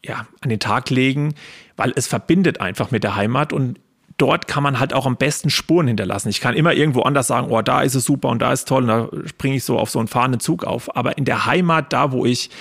ja, 0.05 0.27
an 0.41 0.49
den 0.51 0.59
Tag 0.59 0.91
legen, 0.91 1.33
weil 1.75 1.91
es 1.95 2.05
verbindet 2.05 2.61
einfach 2.61 2.91
mit 2.91 3.03
der 3.03 3.15
Heimat 3.15 3.51
und 3.51 3.79
dort 4.19 4.47
kann 4.47 4.61
man 4.61 4.79
halt 4.79 4.93
auch 4.93 5.05
am 5.07 5.15
besten 5.15 5.49
Spuren 5.49 5.87
hinterlassen. 5.87 6.29
Ich 6.29 6.41
kann 6.41 6.55
immer 6.55 6.73
irgendwo 6.73 7.01
anders 7.01 7.27
sagen, 7.27 7.47
oh, 7.49 7.61
da 7.61 7.81
ist 7.81 7.95
es 7.95 8.05
super 8.05 8.29
und 8.29 8.41
da 8.41 8.53
ist 8.53 8.67
toll 8.67 8.83
und 8.83 8.87
da 8.87 9.09
springe 9.27 9.55
ich 9.55 9.63
so 9.63 9.79
auf 9.79 9.89
so 9.89 9.97
einen 9.99 10.07
fahrenden 10.07 10.39
Zug 10.39 10.63
auf. 10.63 10.95
Aber 10.95 11.17
in 11.17 11.25
der 11.25 11.45
Heimat, 11.45 11.91
da 11.93 12.11
wo 12.11 12.25
ich 12.25 12.51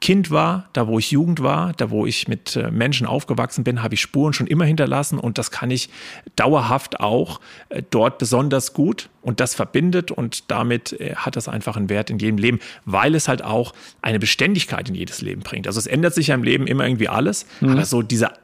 Kind 0.00 0.30
war, 0.30 0.68
da 0.74 0.86
wo 0.86 0.98
ich 0.98 1.10
Jugend 1.12 1.42
war, 1.42 1.72
da 1.78 1.88
wo 1.88 2.04
ich 2.04 2.28
mit 2.28 2.56
äh, 2.56 2.70
Menschen 2.70 3.06
aufgewachsen 3.06 3.64
bin, 3.64 3.82
habe 3.82 3.94
ich 3.94 4.02
Spuren 4.02 4.34
schon 4.34 4.46
immer 4.46 4.66
hinterlassen 4.66 5.18
und 5.18 5.38
das 5.38 5.50
kann 5.50 5.70
ich 5.70 5.88
dauerhaft 6.36 7.00
auch 7.00 7.40
äh, 7.70 7.82
dort 7.88 8.18
besonders 8.18 8.74
gut 8.74 9.08
und 9.22 9.40
das 9.40 9.54
verbindet 9.54 10.10
und 10.10 10.50
damit 10.50 10.92
äh, 11.00 11.14
hat 11.16 11.36
das 11.36 11.48
einfach 11.48 11.78
einen 11.78 11.88
Wert 11.88 12.10
in 12.10 12.18
jedem 12.18 12.36
Leben, 12.36 12.60
weil 12.84 13.14
es 13.14 13.28
halt 13.28 13.42
auch 13.42 13.72
eine 14.02 14.18
Beständigkeit 14.18 14.90
in 14.90 14.94
jedes 14.94 15.22
Leben 15.22 15.40
bringt. 15.40 15.66
Also 15.66 15.78
es 15.78 15.86
ändert 15.86 16.12
sich 16.12 16.26
ja 16.26 16.34
im 16.34 16.42
Leben 16.42 16.66
immer 16.66 16.86
irgendwie 16.86 17.08
alles, 17.08 17.46
mhm. 17.60 17.70
aber 17.70 17.86
so 17.86 18.02
dieser 18.02 18.34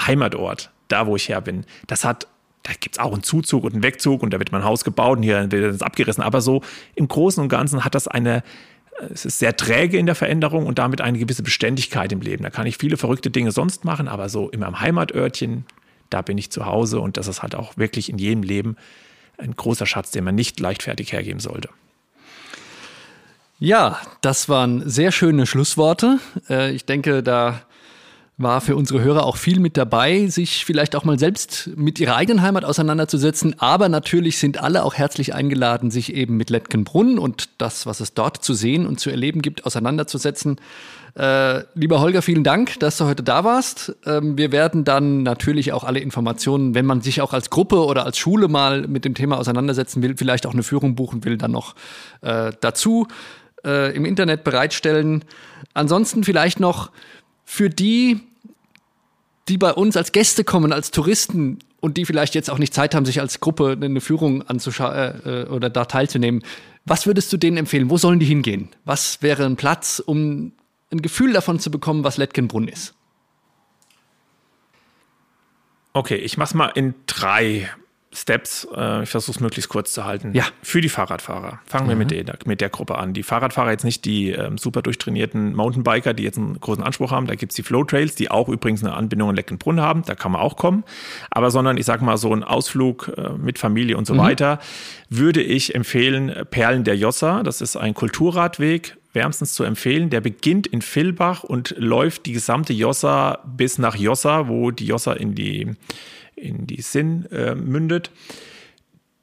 Heimatort, 0.00 0.72
da 0.88 1.06
wo 1.06 1.16
ich 1.16 1.28
her 1.28 1.40
bin, 1.40 1.64
das 1.86 2.04
hat 2.04 2.26
da 2.64 2.72
gibt 2.78 2.96
es 2.96 2.98
auch 2.98 3.12
einen 3.12 3.22
Zuzug 3.22 3.64
und 3.64 3.72
einen 3.72 3.82
Wegzug 3.82 4.22
und 4.22 4.32
da 4.32 4.38
wird 4.38 4.52
mein 4.52 4.64
Haus 4.64 4.84
gebaut 4.84 5.18
und 5.18 5.22
hier 5.22 5.50
wird 5.50 5.74
es 5.74 5.80
abgerissen. 5.80 6.22
Aber 6.22 6.42
so 6.42 6.62
im 6.96 7.08
Großen 7.08 7.42
und 7.42 7.48
Ganzen 7.48 7.84
hat 7.84 7.94
das 7.94 8.08
eine, 8.08 8.42
es 9.10 9.24
ist 9.24 9.38
sehr 9.38 9.56
träge 9.56 9.96
in 9.96 10.04
der 10.04 10.14
Veränderung 10.14 10.66
und 10.66 10.78
damit 10.78 11.00
eine 11.00 11.18
gewisse 11.18 11.42
Beständigkeit 11.42 12.12
im 12.12 12.20
Leben. 12.20 12.42
Da 12.42 12.50
kann 12.50 12.66
ich 12.66 12.76
viele 12.76 12.96
verrückte 12.96 13.30
Dinge 13.30 13.52
sonst 13.52 13.84
machen, 13.84 14.06
aber 14.06 14.28
so 14.28 14.50
in 14.50 14.60
meinem 14.60 14.80
Heimatörtchen, 14.80 15.64
da 16.10 16.20
bin 16.20 16.36
ich 16.36 16.50
zu 16.50 16.66
Hause 16.66 17.00
und 17.00 17.16
das 17.16 17.26
ist 17.26 17.42
halt 17.42 17.54
auch 17.54 17.76
wirklich 17.78 18.10
in 18.10 18.18
jedem 18.18 18.42
Leben 18.42 18.76
ein 19.38 19.54
großer 19.54 19.86
Schatz, 19.86 20.10
den 20.10 20.24
man 20.24 20.34
nicht 20.34 20.60
leichtfertig 20.60 21.12
hergeben 21.12 21.40
sollte. 21.40 21.70
Ja, 23.60 23.98
das 24.20 24.48
waren 24.48 24.88
sehr 24.88 25.10
schöne 25.10 25.46
Schlussworte. 25.46 26.18
Äh, 26.48 26.72
ich 26.72 26.84
denke, 26.84 27.22
da 27.22 27.62
war 28.38 28.60
für 28.60 28.76
unsere 28.76 29.02
Hörer 29.02 29.26
auch 29.26 29.36
viel 29.36 29.58
mit 29.58 29.76
dabei, 29.76 30.28
sich 30.28 30.64
vielleicht 30.64 30.94
auch 30.94 31.02
mal 31.02 31.18
selbst 31.18 31.70
mit 31.74 31.98
ihrer 31.98 32.14
eigenen 32.14 32.40
Heimat 32.40 32.64
auseinanderzusetzen. 32.64 33.58
Aber 33.58 33.88
natürlich 33.88 34.38
sind 34.38 34.62
alle 34.62 34.84
auch 34.84 34.94
herzlich 34.94 35.34
eingeladen, 35.34 35.90
sich 35.90 36.14
eben 36.14 36.36
mit 36.36 36.48
Lettgenbrunn 36.48 37.18
und 37.18 37.48
das, 37.58 37.84
was 37.84 37.98
es 37.98 38.14
dort 38.14 38.44
zu 38.44 38.54
sehen 38.54 38.86
und 38.86 39.00
zu 39.00 39.10
erleben 39.10 39.42
gibt, 39.42 39.66
auseinanderzusetzen. 39.66 40.60
Äh, 41.16 41.64
lieber 41.74 42.00
Holger, 42.00 42.22
vielen 42.22 42.44
Dank, 42.44 42.78
dass 42.78 42.96
du 42.98 43.06
heute 43.06 43.24
da 43.24 43.42
warst. 43.42 43.96
Ähm, 44.06 44.38
wir 44.38 44.52
werden 44.52 44.84
dann 44.84 45.24
natürlich 45.24 45.72
auch 45.72 45.82
alle 45.82 45.98
Informationen, 45.98 46.76
wenn 46.76 46.86
man 46.86 47.00
sich 47.00 47.20
auch 47.20 47.32
als 47.32 47.50
Gruppe 47.50 47.84
oder 47.84 48.06
als 48.06 48.18
Schule 48.18 48.46
mal 48.46 48.86
mit 48.86 49.04
dem 49.04 49.14
Thema 49.14 49.38
auseinandersetzen 49.38 50.00
will, 50.00 50.16
vielleicht 50.16 50.46
auch 50.46 50.52
eine 50.52 50.62
Führung 50.62 50.94
buchen 50.94 51.24
will, 51.24 51.38
dann 51.38 51.50
noch 51.50 51.74
äh, 52.20 52.52
dazu 52.60 53.08
äh, 53.64 53.96
im 53.96 54.04
Internet 54.04 54.44
bereitstellen. 54.44 55.24
Ansonsten 55.74 56.22
vielleicht 56.22 56.60
noch 56.60 56.92
für 57.50 57.70
die, 57.70 58.20
die 59.48 59.56
bei 59.56 59.72
uns 59.72 59.96
als 59.96 60.12
Gäste 60.12 60.44
kommen, 60.44 60.70
als 60.70 60.90
Touristen 60.90 61.60
und 61.80 61.96
die 61.96 62.04
vielleicht 62.04 62.34
jetzt 62.34 62.50
auch 62.50 62.58
nicht 62.58 62.74
Zeit 62.74 62.94
haben, 62.94 63.06
sich 63.06 63.20
als 63.20 63.40
Gruppe 63.40 63.78
eine 63.80 64.02
Führung 64.02 64.42
anzuschauen 64.42 64.94
äh, 64.94 65.44
äh, 65.44 65.48
oder 65.48 65.70
da 65.70 65.86
teilzunehmen, 65.86 66.42
was 66.84 67.06
würdest 67.06 67.32
du 67.32 67.38
denen 67.38 67.56
empfehlen? 67.56 67.88
Wo 67.88 67.96
sollen 67.96 68.20
die 68.20 68.26
hingehen? 68.26 68.68
Was 68.84 69.22
wäre 69.22 69.46
ein 69.46 69.56
Platz, 69.56 69.98
um 70.04 70.52
ein 70.92 71.00
Gefühl 71.00 71.32
davon 71.32 71.58
zu 71.58 71.70
bekommen, 71.70 72.04
was 72.04 72.18
Lettgenbrunn 72.18 72.68
ist? 72.68 72.94
Okay, 75.94 76.16
ich 76.16 76.36
mach's 76.36 76.52
mal 76.52 76.68
in 76.68 76.94
drei 77.06 77.70
Steps, 78.10 78.66
äh, 78.74 79.02
ich 79.02 79.10
versuche 79.10 79.36
es 79.36 79.40
möglichst 79.40 79.68
kurz 79.68 79.92
zu 79.92 80.04
halten. 80.04 80.32
Ja. 80.32 80.44
Für 80.62 80.80
die 80.80 80.88
Fahrradfahrer. 80.88 81.60
Fangen 81.66 81.86
mhm. 81.86 81.88
wir 81.90 81.96
mit 81.96 82.10
der, 82.10 82.38
mit 82.46 82.60
der 82.60 82.70
Gruppe 82.70 82.96
an. 82.96 83.12
Die 83.12 83.22
Fahrradfahrer 83.22 83.70
jetzt 83.70 83.84
nicht 83.84 84.04
die 84.06 84.30
ähm, 84.30 84.56
super 84.56 84.80
durchtrainierten 84.80 85.54
Mountainbiker, 85.54 86.14
die 86.14 86.22
jetzt 86.22 86.38
einen 86.38 86.58
großen 86.58 86.82
Anspruch 86.82 87.10
haben. 87.10 87.26
Da 87.26 87.34
gibt 87.34 87.52
es 87.52 87.56
die 87.56 87.62
Flow 87.62 87.84
Trails, 87.84 88.14
die 88.14 88.30
auch 88.30 88.48
übrigens 88.48 88.82
eine 88.82 88.94
Anbindung 88.94 89.28
an 89.28 89.36
Leckenbrunn 89.36 89.80
haben. 89.80 90.02
Da 90.06 90.14
kann 90.14 90.32
man 90.32 90.40
auch 90.40 90.56
kommen. 90.56 90.84
Aber 91.30 91.50
sondern, 91.50 91.76
ich 91.76 91.84
sag 91.84 92.00
mal, 92.00 92.16
so 92.16 92.32
ein 92.32 92.44
Ausflug 92.44 93.12
äh, 93.16 93.30
mit 93.36 93.58
Familie 93.58 93.98
und 93.98 94.06
so 94.06 94.14
mhm. 94.14 94.18
weiter, 94.18 94.58
würde 95.10 95.42
ich 95.42 95.74
empfehlen, 95.74 96.46
Perlen 96.50 96.84
der 96.84 96.96
Jossa. 96.96 97.42
Das 97.42 97.60
ist 97.60 97.76
ein 97.76 97.92
Kulturradweg 97.92 98.96
wärmstens 99.12 99.52
zu 99.52 99.64
empfehlen. 99.64 100.10
Der 100.10 100.20
beginnt 100.20 100.66
in 100.66 100.80
Villbach 100.80 101.42
und 101.42 101.74
läuft 101.76 102.24
die 102.26 102.32
gesamte 102.32 102.72
Jossa 102.72 103.38
bis 103.44 103.78
nach 103.78 103.96
Jossa, 103.96 104.48
wo 104.48 104.70
die 104.70 104.86
Jossa 104.86 105.12
in 105.12 105.34
die 105.34 105.74
in 106.38 106.66
die 106.66 106.82
Sinn 106.82 107.26
äh, 107.30 107.54
mündet. 107.54 108.10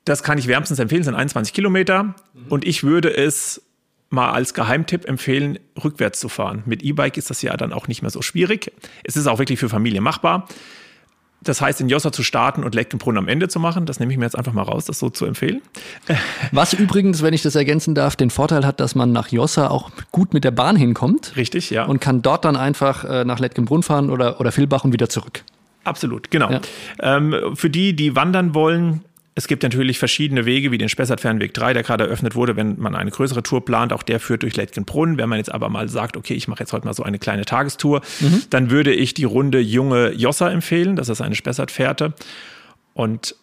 Das 0.04 0.22
kann 0.22 0.38
ich 0.38 0.48
wärmstens 0.48 0.80
empfehlen, 0.80 1.04
sind 1.04 1.16
21 1.16 1.54
Kilometer. 1.54 2.04
Mhm. 2.04 2.14
Und 2.50 2.66
ich 2.66 2.84
würde 2.84 3.16
es 3.16 3.62
mal 4.10 4.32
als 4.32 4.54
Geheimtipp 4.54 5.06
empfehlen, 5.06 5.60
rückwärts 5.84 6.20
zu 6.20 6.30
fahren. 6.30 6.64
Mit 6.66 6.84
E-Bike 6.84 7.18
ist 7.18 7.30
das 7.30 7.42
ja 7.42 7.56
dann 7.58 7.74
auch 7.74 7.88
nicht 7.88 8.02
mehr 8.02 8.12
so 8.12 8.22
schwierig. 8.22 8.72
Es 9.04 9.16
ist 9.16 9.28
auch 9.28 9.40
wirklich 9.40 9.60
für 9.60 9.70
Familie 9.70 10.02
machbar. 10.02 10.48
Das 11.46 11.62
heißt, 11.62 11.80
in 11.80 11.90
Jossa 11.90 12.12
zu 12.12 12.24
starten 12.24 12.64
und 12.64 12.74
Leckenbrunn 12.74 13.18
am 13.18 13.28
Ende 13.28 13.48
zu 13.48 13.60
machen, 13.60 13.86
das 13.86 14.00
nehme 14.00 14.12
ich 14.12 14.18
mir 14.18 14.26
jetzt 14.26 14.38
einfach 14.38 14.54
mal 14.54 14.64
raus, 14.64 14.86
das 14.86 14.98
so 14.98 15.10
zu 15.10 15.26
empfehlen. 15.26 15.62
Was 16.52 16.74
übrigens, 16.74 17.22
wenn 17.22 17.34
ich 17.34 17.44
das 17.44 17.56
ergänzen 17.56 17.94
darf, 17.94 18.16
den 18.16 18.32
Vorteil 18.32 18.66
hat, 18.66 18.80
dass 18.80 18.96
man 18.96 19.12
nach 19.12 19.28
Jossa 19.28 19.68
auch 19.68 19.92
gut 20.12 20.34
mit 20.34 20.44
der 20.44 20.52
Bahn 20.52 20.76
hinkommt. 20.76 21.36
Richtig, 21.36 21.70
ja. 21.70 21.86
Und 21.86 22.00
kann 22.00 22.24
dort 22.24 22.46
dann 22.46 22.56
einfach 22.56 23.04
äh, 23.04 23.26
nach 23.26 23.40
Lettgenbrunn 23.40 23.84
fahren 23.84 24.10
oder, 24.10 24.40
oder 24.40 24.56
Vilbach 24.56 24.86
und 24.86 24.94
wieder 24.94 25.08
zurück. 25.08 25.44
Absolut, 25.86 26.30
genau. 26.32 26.52
Ja. 26.52 26.62
Ähm, 27.00 27.56
für 27.56 27.70
die, 27.70 27.96
die 27.96 28.16
wandern 28.16 28.54
wollen, 28.54 29.06
es 29.38 29.48
gibt 29.48 29.64
natürlich 29.64 30.00
verschiedene 30.00 30.46
Wege, 30.46 30.72
wie 30.72 30.78
den 30.78 30.88
Spessart-Fernweg 30.88 31.54
3, 31.54 31.74
der 31.74 31.84
gerade 31.84 32.06
eröffnet 32.06 32.36
wurde, 32.36 32.56
wenn 32.56 32.80
man 32.80 32.96
eine 32.96 33.12
größere 33.12 33.44
Tour 33.44 33.66
plant. 33.66 33.92
Auch 33.92 34.02
der 34.02 34.22
führt 34.22 34.44
durch 34.44 34.56
Lettgenbrunn. 34.56 35.18
Wenn 35.18 35.28
man 35.28 35.38
jetzt 35.38 35.54
aber 35.54 35.68
mal 35.68 35.90
sagt, 35.90 36.16
okay, 36.16 36.34
ich 36.34 36.48
mache 36.48 36.62
jetzt 36.62 36.72
heute 36.72 36.86
mal 36.86 36.94
so 36.94 37.04
eine 37.04 37.20
kleine 37.20 37.44
Tagestour, 37.44 38.02
mhm. 38.22 38.44
dann 38.50 38.72
würde 38.72 38.94
ich 38.94 39.14
die 39.14 39.26
Runde 39.26 39.60
Junge 39.60 40.14
Jossa 40.14 40.50
empfehlen. 40.50 40.96
Das 40.96 41.10
ist 41.10 41.20
eine 41.20 41.36
Spessart-Fährte. 41.36 42.14
Und 42.94 43.36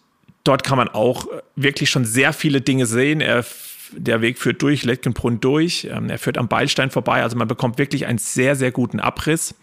dort 0.43 0.63
kann 0.63 0.79
man 0.79 0.89
auch 0.89 1.27
wirklich 1.55 1.91
schon 1.91 2.05
sehr 2.05 2.33
viele 2.33 2.61
Dinge 2.61 2.87
sehen. 2.87 3.21
Er, 3.21 3.45
der 3.91 4.21
Weg 4.21 4.39
führt 4.39 4.63
durch 4.63 4.83
Lettgenbrunn 4.83 5.41
durch. 5.41 5.87
Ähm, 5.91 6.09
er 6.09 6.17
führt 6.17 6.39
am 6.39 6.47
Beilstein 6.47 6.89
vorbei. 6.89 7.21
Also 7.21 7.37
man 7.37 7.47
bekommt 7.47 7.77
wirklich 7.77 8.07
einen 8.07 8.17
sehr, 8.17 8.55
sehr 8.55 8.71
guten 8.71 8.99
Abriss. 8.99 9.53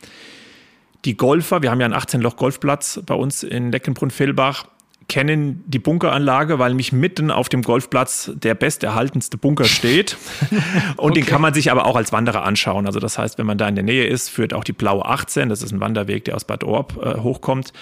Die 1.05 1.17
Golfer, 1.17 1.63
wir 1.63 1.71
haben 1.71 1.81
ja 1.81 1.87
einen 1.87 1.95
18-Loch-Golfplatz 1.95 3.01
bei 3.07 3.15
uns 3.15 3.43
in 3.43 3.73
Leckenbrunn-Villbach 3.73 4.67
kennen 5.11 5.65
die 5.67 5.81
Bunkeranlage, 5.81 6.61
weil 6.61 6.73
mich 6.73 6.93
mitten 6.93 7.33
auf 7.33 7.49
dem 7.49 7.63
Golfplatz 7.63 8.31
der 8.33 8.55
besterhaltenste 8.55 9.37
Bunker 9.39 9.65
steht. 9.65 10.17
Und 10.97 11.11
okay. 11.11 11.15
den 11.15 11.27
kann 11.27 11.43
man 11.43 11.53
sich 11.53 11.71
aber 11.73 11.85
auch 11.87 11.97
als 11.97 12.13
Wanderer 12.13 12.45
anschauen. 12.45 12.87
Also 12.87 13.01
das 13.01 13.19
heißt, 13.19 13.37
wenn 13.37 13.45
man 13.45 13.59
da 13.59 13.69
in 13.69 13.75
der 13.75 13.83
Nähe 13.83 14.07
ist, 14.07 14.29
führt 14.29 14.55
auch 14.55 14.63
die 14.63 14.73
Blaue 14.73 15.05
18, 15.05 15.49
das 15.49 15.63
ist 15.63 15.73
ein 15.73 15.81
Wanderweg, 15.81 16.25
der 16.27 16.37
aus 16.37 16.45
Bad 16.45 16.63
Orb 16.63 16.97
äh, 17.03 17.19
hochkommt, 17.19 17.73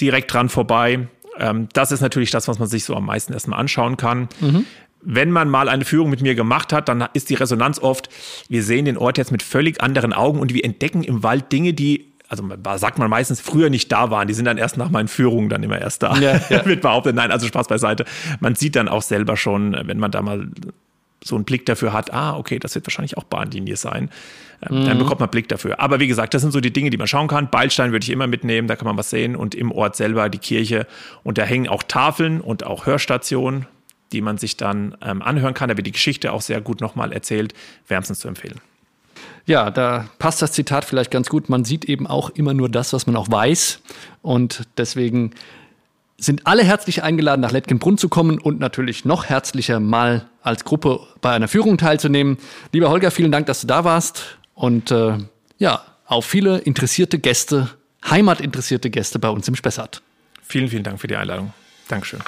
direkt 0.00 0.34
dran 0.34 0.48
vorbei. 0.48 1.06
Ähm, 1.38 1.68
das 1.72 1.92
ist 1.92 2.00
natürlich 2.00 2.32
das, 2.32 2.48
was 2.48 2.58
man 2.58 2.66
sich 2.66 2.84
so 2.84 2.96
am 2.96 3.06
meisten 3.06 3.32
erstmal 3.32 3.60
anschauen 3.60 3.96
kann. 3.96 4.28
Mhm 4.40 4.66
wenn 5.06 5.30
man 5.30 5.50
mal 5.50 5.68
eine 5.68 5.84
Führung 5.84 6.08
mit 6.08 6.22
mir 6.22 6.34
gemacht 6.34 6.72
hat, 6.72 6.88
dann 6.88 7.06
ist 7.12 7.28
die 7.28 7.34
Resonanz 7.34 7.78
oft, 7.78 8.08
wir 8.48 8.62
sehen 8.62 8.86
den 8.86 8.96
Ort 8.96 9.18
jetzt 9.18 9.32
mit 9.32 9.42
völlig 9.42 9.82
anderen 9.82 10.14
Augen 10.14 10.40
und 10.40 10.54
wir 10.54 10.64
entdecken 10.64 11.02
im 11.02 11.22
Wald 11.22 11.52
Dinge, 11.52 11.74
die 11.74 12.13
also 12.40 12.78
sagt 12.78 12.98
man 12.98 13.10
meistens, 13.10 13.40
früher 13.40 13.70
nicht 13.70 13.90
da 13.90 14.10
waren. 14.10 14.28
Die 14.28 14.34
sind 14.34 14.44
dann 14.44 14.58
erst 14.58 14.76
nach 14.76 14.90
meinen 14.90 15.08
Führungen 15.08 15.48
dann 15.48 15.62
immer 15.62 15.80
erst 15.80 16.02
da. 16.02 16.16
Ja, 16.16 16.40
ja. 16.50 16.64
Wird 16.64 16.82
behauptet, 16.82 17.14
nein, 17.14 17.30
also 17.30 17.46
Spaß 17.46 17.68
beiseite. 17.68 18.04
Man 18.40 18.54
sieht 18.54 18.76
dann 18.76 18.88
auch 18.88 19.02
selber 19.02 19.36
schon, 19.36 19.76
wenn 19.86 19.98
man 19.98 20.10
da 20.10 20.22
mal 20.22 20.48
so 21.24 21.36
einen 21.36 21.44
Blick 21.44 21.64
dafür 21.66 21.92
hat, 21.92 22.12
ah, 22.12 22.36
okay, 22.36 22.58
das 22.58 22.74
wird 22.74 22.86
wahrscheinlich 22.86 23.16
auch 23.16 23.24
Bahnlinie 23.24 23.76
sein. 23.76 24.10
Ähm, 24.68 24.82
mhm. 24.82 24.86
Dann 24.86 24.98
bekommt 24.98 25.20
man 25.20 25.30
Blick 25.30 25.48
dafür. 25.48 25.80
Aber 25.80 25.98
wie 25.98 26.06
gesagt, 26.06 26.34
das 26.34 26.42
sind 26.42 26.50
so 26.50 26.60
die 26.60 26.72
Dinge, 26.72 26.90
die 26.90 26.98
man 26.98 27.06
schauen 27.06 27.28
kann. 27.28 27.50
Beilstein 27.50 27.92
würde 27.92 28.04
ich 28.04 28.10
immer 28.10 28.26
mitnehmen, 28.26 28.68
da 28.68 28.76
kann 28.76 28.86
man 28.86 28.96
was 28.96 29.10
sehen. 29.10 29.34
Und 29.34 29.54
im 29.54 29.72
Ort 29.72 29.96
selber 29.96 30.28
die 30.28 30.38
Kirche. 30.38 30.86
Und 31.22 31.38
da 31.38 31.44
hängen 31.44 31.68
auch 31.68 31.82
Tafeln 31.82 32.40
und 32.40 32.64
auch 32.64 32.86
Hörstationen, 32.86 33.66
die 34.12 34.20
man 34.20 34.36
sich 34.36 34.56
dann 34.56 34.96
ähm, 35.02 35.22
anhören 35.22 35.54
kann. 35.54 35.70
Da 35.70 35.76
wird 35.76 35.86
die 35.86 35.92
Geschichte 35.92 36.32
auch 36.32 36.42
sehr 36.42 36.60
gut 36.60 36.80
nochmal 36.80 37.12
erzählt. 37.12 37.54
Wärmstens 37.88 38.18
zu 38.20 38.28
empfehlen. 38.28 38.60
Ja, 39.46 39.70
da 39.70 40.06
passt 40.18 40.40
das 40.40 40.52
Zitat 40.52 40.84
vielleicht 40.84 41.10
ganz 41.10 41.28
gut. 41.28 41.48
Man 41.48 41.64
sieht 41.64 41.84
eben 41.84 42.06
auch 42.06 42.30
immer 42.30 42.54
nur 42.54 42.68
das, 42.68 42.92
was 42.92 43.06
man 43.06 43.16
auch 43.16 43.30
weiß. 43.30 43.80
Und 44.22 44.62
deswegen 44.78 45.32
sind 46.16 46.46
alle 46.46 46.64
herzlich 46.64 47.02
eingeladen, 47.02 47.42
nach 47.42 47.52
Lettgenbrunn 47.52 47.98
zu 47.98 48.08
kommen 48.08 48.38
und 48.38 48.58
natürlich 48.58 49.04
noch 49.04 49.26
herzlicher 49.26 49.80
mal 49.80 50.26
als 50.42 50.64
Gruppe 50.64 51.00
bei 51.20 51.32
einer 51.32 51.48
Führung 51.48 51.76
teilzunehmen. 51.76 52.38
Lieber 52.72 52.88
Holger, 52.88 53.10
vielen 53.10 53.32
Dank, 53.32 53.46
dass 53.46 53.60
du 53.60 53.66
da 53.66 53.84
warst. 53.84 54.38
Und 54.54 54.90
äh, 54.90 55.18
ja, 55.58 55.82
auf 56.06 56.24
viele 56.24 56.58
interessierte 56.58 57.18
Gäste, 57.18 57.70
heimatinteressierte 58.08 58.90
Gäste 58.90 59.18
bei 59.18 59.28
uns 59.28 59.48
im 59.48 59.56
Spessart. 59.56 60.02
Vielen, 60.42 60.68
vielen 60.68 60.84
Dank 60.84 61.00
für 61.00 61.06
die 61.08 61.16
Einladung. 61.16 61.52
Dankeschön. 61.88 62.20